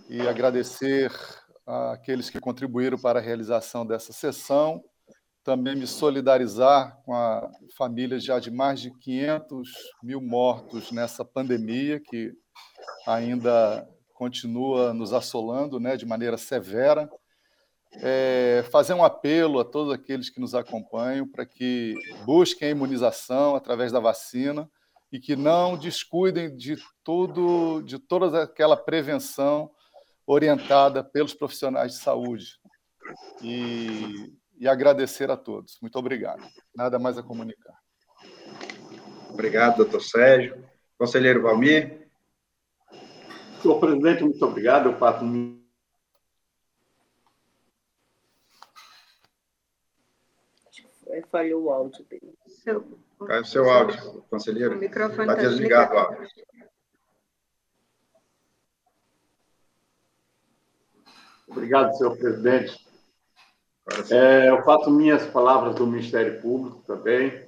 e 0.10 0.22
agradecer 0.22 1.12
àqueles 1.92 2.30
que 2.30 2.40
contribuíram 2.40 2.98
para 2.98 3.20
a 3.20 3.22
realização 3.22 3.86
dessa 3.86 4.14
sessão. 4.14 4.82
Também 5.44 5.76
me 5.76 5.88
solidarizar 5.88 7.02
com 7.04 7.14
a 7.14 7.50
família 7.78 8.18
já 8.18 8.40
de 8.40 8.50
mais 8.50 8.80
de 8.80 8.92
500 9.00 9.70
mil 10.02 10.22
mortos 10.22 10.90
nessa 10.92 11.26
pandemia 11.26 12.00
que 12.00 12.32
ainda 13.06 13.86
continua 14.22 14.94
nos 14.94 15.14
assolando 15.14 15.80
né, 15.80 15.98
de 15.98 16.06
maneira 16.06 16.38
severa 16.38 17.10
é, 18.04 18.64
fazer 18.72 18.94
um 18.94 19.04
apelo 19.04 19.60
a 19.60 19.66
todos 19.66 19.92
aqueles 19.92 20.30
que 20.30 20.40
nos 20.40 20.54
acompanham 20.54 21.28
para 21.28 21.44
que 21.44 21.96
busquem 22.24 22.68
a 22.68 22.72
imunização 22.72 23.56
através 23.56 23.92
da 23.92 24.00
vacina 24.00 24.70
e 25.12 25.20
que 25.20 25.36
não 25.36 25.76
descuidem 25.76 26.56
de 26.56 26.78
tudo, 27.04 27.82
de 27.82 27.98
toda 27.98 28.44
aquela 28.44 28.78
prevenção 28.78 29.72
orientada 30.28 31.04
pelos 31.04 31.34
profissionais 31.34 31.94
de 31.94 31.98
saúde. 31.98 32.60
E, 33.42 34.32
e 34.60 34.68
agradecer 34.68 35.32
a 35.32 35.36
todos. 35.36 35.80
Muito 35.82 35.98
obrigado. 35.98 36.48
Nada 36.76 37.00
mais 37.00 37.18
a 37.18 37.24
comunicar. 37.24 37.74
Obrigado, 39.32 39.78
doutor 39.78 40.04
Sérgio. 40.04 40.64
Conselheiro 40.96 41.42
Valmir. 41.42 42.01
Senhor 43.62 43.80
presidente, 43.80 44.24
muito 44.24 44.46
obrigado. 44.46 44.90
Eu 44.90 44.98
faço 44.98 45.24
falhou 51.32 51.64
o 51.64 51.72
áudio 51.72 52.04
dele. 52.06 52.34
Seu, 52.48 53.00
Caiu 53.26 53.42
o 53.42 53.46
seu 53.46 53.70
áudio, 53.70 54.24
conselheiro. 54.30 54.76
O 54.76 54.80
microfone 54.80 55.22
está 55.22 55.36
tá 55.36 55.42
desligado 55.42 55.94
o 55.94 55.98
áudio. 55.98 56.30
Obrigado, 61.48 61.98
senhor 61.98 62.18
presidente. 62.18 62.88
É, 64.10 64.50
eu 64.50 64.64
faço 64.64 64.90
minhas 64.90 65.26
palavras 65.28 65.76
do 65.76 65.88
Ministério 65.88 66.42
Público 66.42 66.82
também, 66.88 67.46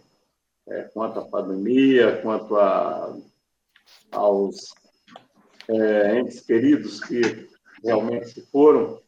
é, 0.67 0.83
quanto 0.93 1.19
à 1.19 1.25
pandemia, 1.25 2.21
quanto 2.21 2.57
a, 2.57 3.15
aos 4.11 4.75
é, 5.67 6.19
entes 6.19 6.41
queridos 6.41 6.99
que 6.99 7.49
realmente 7.83 8.29
se 8.29 8.41
foram, 8.47 9.01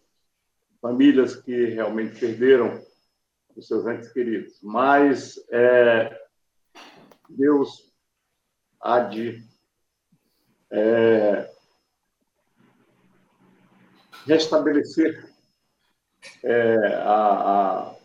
famílias 0.82 1.36
que 1.36 1.66
realmente 1.66 2.20
perderam 2.20 2.84
dos 3.56 3.68
seus 3.68 3.86
entes 3.88 4.12
queridos. 4.12 4.60
Mas 4.62 5.44
é, 5.50 6.16
Deus 7.30 7.92
há 8.80 9.00
de 9.00 9.44
é, 10.72 11.50
restabelecer 14.26 15.28
é, 16.44 16.76
a, 16.98 17.90
a, 17.90 17.96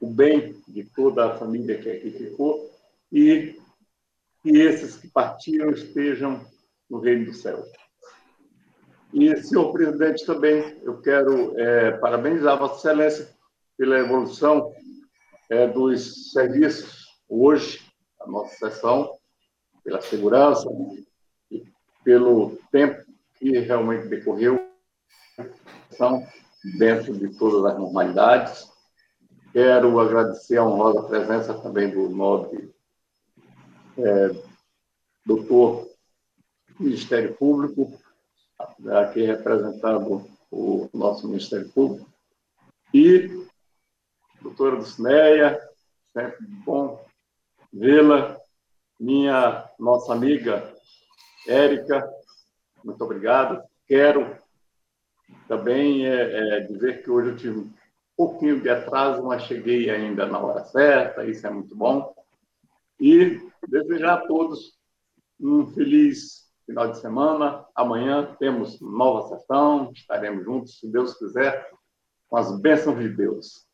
o 0.00 0.06
bem 0.06 0.60
de 0.66 0.84
toda 0.84 1.26
a 1.26 1.38
família 1.38 1.80
que 1.80 1.90
aqui 1.90 2.10
ficou 2.10 2.70
e 3.12 3.60
que 4.42 4.50
esses 4.50 4.96
que 4.96 5.08
partiram 5.08 5.70
estejam 5.70 6.44
no 6.90 6.98
reino 6.98 7.26
do 7.26 7.34
céu. 7.34 7.64
E, 9.12 9.36
senhor 9.42 9.72
presidente, 9.72 10.24
também 10.24 10.78
eu 10.82 11.00
quero 11.00 11.58
é, 11.58 11.92
parabenizar 11.92 12.58
Vossa 12.58 12.76
Excelência 12.76 13.28
pela 13.76 13.98
evolução 13.98 14.72
é, 15.48 15.66
dos 15.66 16.32
serviços 16.32 17.06
hoje, 17.28 17.80
a 18.20 18.26
nossa 18.26 18.54
sessão, 18.56 19.18
pela 19.82 20.00
segurança 20.00 20.68
e 21.50 21.64
pelo 22.04 22.58
tempo 22.70 23.04
que 23.38 23.58
realmente 23.58 24.08
decorreu 24.08 24.60
são 25.90 26.24
dentro 26.78 27.16
de 27.16 27.36
todas 27.38 27.72
as 27.72 27.78
normalidades. 27.78 28.70
Quero 29.52 29.98
agradecer 29.98 30.58
a 30.58 30.64
honrosa 30.64 31.08
presença 31.08 31.54
também 31.54 31.90
do 31.90 32.08
nobre 32.10 32.72
é, 33.98 34.30
doutor 35.26 35.89
Ministério 36.80 37.34
Público, 37.34 37.92
aqui 39.02 39.22
representando 39.22 40.26
o 40.50 40.88
nosso 40.92 41.28
Ministério 41.28 41.68
Público, 41.70 42.08
e 42.92 43.46
doutora 44.40 44.76
Dulcineia, 44.76 45.60
sempre 46.12 46.46
bom 46.64 47.04
vê-la, 47.72 48.40
minha 48.98 49.68
nossa 49.78 50.12
amiga 50.12 50.74
Érica, 51.46 52.08
muito 52.84 53.02
obrigado. 53.02 53.62
Quero 53.86 54.36
também 55.46 56.06
é, 56.06 56.58
é, 56.58 56.60
dizer 56.60 57.02
que 57.02 57.10
hoje 57.10 57.30
eu 57.30 57.36
tive 57.36 57.58
um 57.60 57.72
pouquinho 58.16 58.60
de 58.60 58.68
atraso, 58.68 59.22
mas 59.22 59.44
cheguei 59.44 59.90
ainda 59.90 60.26
na 60.26 60.38
hora 60.38 60.64
certa, 60.64 61.24
isso 61.24 61.46
é 61.46 61.50
muito 61.50 61.74
bom. 61.74 62.14
E 62.98 63.40
desejar 63.68 64.14
a 64.14 64.26
todos 64.26 64.78
um 65.40 65.66
feliz 65.72 66.49
final 66.70 66.92
de 66.92 67.00
semana. 67.00 67.66
Amanhã 67.74 68.36
temos 68.38 68.80
nova 68.80 69.28
sessão, 69.28 69.90
estaremos 69.92 70.44
juntos, 70.44 70.78
se 70.78 70.86
Deus 70.86 71.14
quiser, 71.14 71.68
com 72.28 72.36
as 72.36 72.60
bênçãos 72.60 72.96
de 72.96 73.08
Deus. 73.08 73.66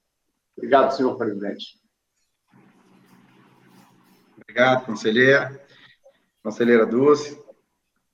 Obrigado, 0.56 0.96
senhor 0.96 1.16
presidente. 1.18 1.78
Obrigado, 4.38 4.86
conselheira. 4.86 5.60
Conselheira 6.42 6.86
Dulce. 6.86 7.38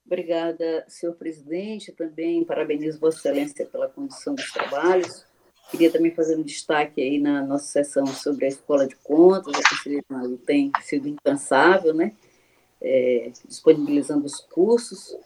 Obrigada, 0.05 0.85
senhor 0.89 1.15
presidente. 1.15 1.93
Também 1.93 2.45
parabenizo 2.45 2.99
Vossa 2.99 3.19
Excelência 3.19 3.65
pela 3.67 3.89
condição 3.89 4.35
dos 4.35 4.51
trabalhos. 4.51 5.25
Queria 5.71 5.93
também 5.93 6.13
fazer 6.13 6.37
um 6.37 6.43
destaque 6.43 7.01
aí 7.01 7.21
na 7.21 7.41
nossa 7.41 7.67
sessão 7.67 8.05
sobre 8.07 8.47
a 8.47 8.49
Escola 8.49 8.89
de 8.89 8.97
Contas. 8.97 9.55
A 9.55 9.69
conselheira 9.69 10.05
Malu 10.09 10.39
tem 10.39 10.73
sido 10.83 11.07
incansável, 11.07 11.95
né? 11.95 12.17
É, 12.85 13.31
disponibilizando 13.47 14.27
os 14.27 14.41
cursos 14.41 15.17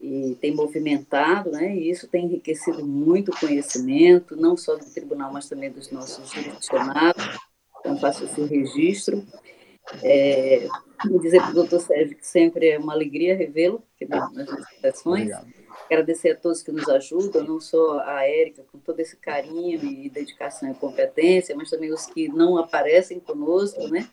e 0.00 0.36
tem 0.40 0.54
movimentado, 0.54 1.50
né? 1.50 1.74
E 1.74 1.88
isso 1.88 2.08
tem 2.08 2.24
enriquecido 2.24 2.84
muito 2.84 3.30
o 3.30 3.38
conhecimento, 3.38 4.36
não 4.36 4.56
só 4.56 4.76
do 4.76 4.84
tribunal, 4.86 5.32
mas 5.32 5.48
também 5.48 5.70
dos 5.70 5.90
nossos 5.90 6.30
jurisdicionados. 6.30 7.24
Então, 7.80 7.98
faço 7.98 8.24
esse 8.24 8.42
registro. 8.42 9.24
É, 10.02 10.66
vou 11.08 11.20
dizer 11.20 11.40
para 11.40 11.50
o 11.50 11.54
doutor 11.54 11.80
Sérgio 11.80 12.16
que 12.16 12.26
sempre 12.26 12.70
é 12.70 12.78
uma 12.78 12.92
alegria 12.92 13.36
revê-lo 13.36 13.82
nas 14.32 14.48
sessões. 14.80 15.30
Agradecer 15.86 16.30
a 16.30 16.36
todos 16.36 16.62
que 16.62 16.72
nos 16.72 16.88
ajudam, 16.88 17.44
não 17.44 17.60
só 17.60 18.00
a 18.00 18.24
Érica, 18.24 18.64
com 18.72 18.78
todo 18.78 18.98
esse 18.98 19.16
carinho 19.16 19.84
e 19.84 20.10
dedicação 20.10 20.68
e 20.70 20.74
competência, 20.74 21.54
mas 21.54 21.70
também 21.70 21.92
os 21.92 22.06
que 22.06 22.28
não 22.28 22.58
aparecem 22.58 23.20
conosco, 23.20 23.86
né? 23.86 24.08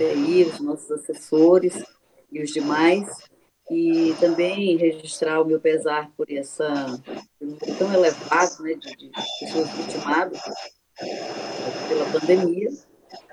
Aí, 0.00 0.44
os 0.44 0.60
nossos 0.60 0.90
assessores 0.90 1.82
e 2.30 2.42
os 2.42 2.50
demais. 2.50 3.08
E 3.70 4.14
também 4.20 4.76
registrar 4.76 5.40
o 5.40 5.44
meu 5.44 5.58
pesar 5.58 6.10
por 6.16 6.30
essa 6.30 7.00
tão 7.78 7.94
elevado 7.94 8.62
né, 8.62 8.74
de, 8.74 8.96
de 8.96 9.10
pessoas 9.40 9.70
vitimadas 9.70 10.38
pela 11.88 12.04
pandemia 12.12 12.68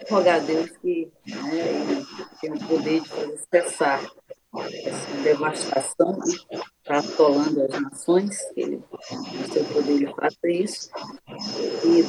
rogar 0.09 0.37
a 0.37 0.39
Deus 0.39 0.69
que 0.81 1.11
né, 1.27 2.05
o 2.49 2.67
poder 2.67 3.01
de 3.01 3.09
fazer 3.09 3.39
cessar 3.51 4.11
essa 4.85 5.23
devastação 5.23 6.19
que 6.19 6.29
está 6.29 6.97
assolando 6.97 7.61
as 7.63 7.81
nações, 7.81 8.37
que 8.53 8.61
ele, 8.61 8.83
no 9.11 9.53
seu 9.53 9.63
poder, 9.65 10.13
faça 10.13 10.47
isso. 10.49 10.89
E 11.85 12.03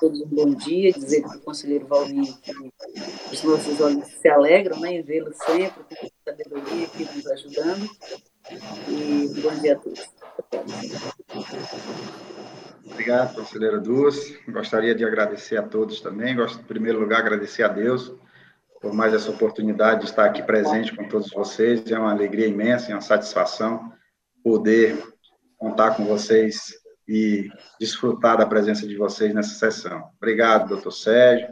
todos 0.00 0.20
um 0.20 0.26
bom 0.26 0.54
dia, 0.54 0.92
dizer 0.92 1.22
para 1.22 1.36
o 1.36 1.40
conselheiro 1.40 1.86
Valmir 1.86 2.34
que 2.42 2.52
os 3.32 3.42
nossos 3.42 3.80
olhos 3.80 4.06
se 4.06 4.28
alegram 4.28 4.78
né, 4.80 4.94
em 4.94 5.02
vê-lo 5.02 5.32
sempre, 5.32 5.84
com 5.84 6.08
sabedoria 6.24 6.86
aqui 6.86 7.04
nos 7.04 7.26
ajudando. 7.26 7.88
E 8.88 9.40
bom 9.40 9.54
dia 9.60 9.74
a 9.74 9.76
todos. 9.76 10.08
Obrigado, 12.84 13.34
conselheira 13.34 13.80
Dulce. 13.80 14.38
Gostaria 14.48 14.94
de 14.94 15.04
agradecer 15.04 15.56
a 15.56 15.62
todos 15.62 16.00
também. 16.00 16.36
Gosto, 16.36 16.60
em 16.60 16.64
primeiro 16.64 17.00
lugar, 17.00 17.20
agradecer 17.20 17.64
a 17.64 17.68
Deus 17.68 18.12
por 18.80 18.92
mais 18.92 19.12
essa 19.14 19.30
oportunidade 19.30 20.00
de 20.00 20.06
estar 20.06 20.24
aqui 20.24 20.42
presente 20.42 20.94
com 20.94 21.08
todos 21.08 21.30
vocês. 21.30 21.90
É 21.90 21.98
uma 21.98 22.12
alegria 22.12 22.46
imensa, 22.46 22.92
é 22.92 22.94
uma 22.94 23.00
satisfação 23.00 23.92
poder 24.44 24.96
contar 25.58 25.96
com 25.96 26.04
vocês 26.04 26.74
e 27.08 27.50
desfrutar 27.78 28.38
da 28.38 28.46
presença 28.46 28.86
de 28.86 28.96
vocês 28.96 29.32
nessa 29.32 29.54
sessão. 29.54 30.10
Obrigado, 30.16 30.68
doutor 30.68 30.90
Sérgio. 30.90 31.48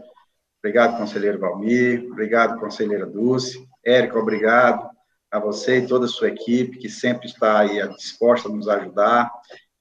Obrigado, 0.59 0.97
conselheiro 0.97 1.39
Valmir. 1.39 2.07
Obrigado, 2.11 2.59
conselheira 2.59 3.07
Dulce. 3.07 3.69
Érica, 3.85 4.19
obrigado 4.19 4.89
a 5.31 5.39
você 5.39 5.79
e 5.79 5.87
toda 5.87 6.07
a 6.07 6.09
sua 6.09 6.29
equipe, 6.29 6.79
que 6.79 6.89
sempre 6.89 7.27
está 7.27 7.59
aí 7.59 7.87
disposta 7.97 8.49
a 8.49 8.53
nos 8.53 8.69
ajudar. 8.69 9.31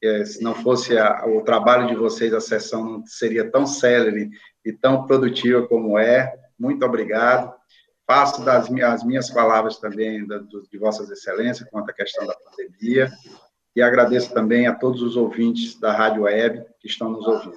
É, 0.02 0.26
se 0.26 0.44
não 0.44 0.54
fosse 0.54 0.98
a, 0.98 1.26
o 1.26 1.42
trabalho 1.44 1.88
de 1.88 1.96
vocês, 1.96 2.34
a 2.34 2.42
sessão 2.42 2.84
não 2.84 3.06
seria 3.06 3.50
tão 3.50 3.66
célere 3.66 4.30
e 4.66 4.74
tão 4.74 5.06
produtiva 5.06 5.66
como 5.68 5.98
é. 5.98 6.34
Muito 6.60 6.86
obrigado. 6.86 7.54
Faço 8.06 8.44
das 8.44 8.70
minhas, 8.70 8.96
as 8.96 9.04
minhas 9.06 9.30
palavras 9.30 9.78
também 9.78 10.28
da, 10.28 10.40
de 10.40 10.78
Vossas 10.78 11.10
Excelências 11.10 11.70
quanto 11.70 11.90
à 11.90 11.94
questão 11.94 12.28
da 12.28 12.36
pandemia 12.36 13.10
e 13.76 13.82
agradeço 13.82 14.34
também 14.34 14.68
a 14.68 14.76
todos 14.76 15.02
os 15.02 15.16
ouvintes 15.16 15.80
da 15.80 15.92
Rádio 15.92 16.24
Web 16.24 16.66
que 16.80 16.88
estão 16.88 17.10
nos 17.10 17.26
ouvindo. 17.26 17.56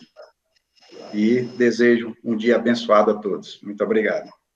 E 1.13 1.43
desejo 1.43 2.17
um 2.25 2.37
dia 2.37 2.57
abençoado 2.57 3.11
a 3.11 3.15
todos. 3.15 3.61
Muito 3.63 3.83
obrigado. 3.85 4.31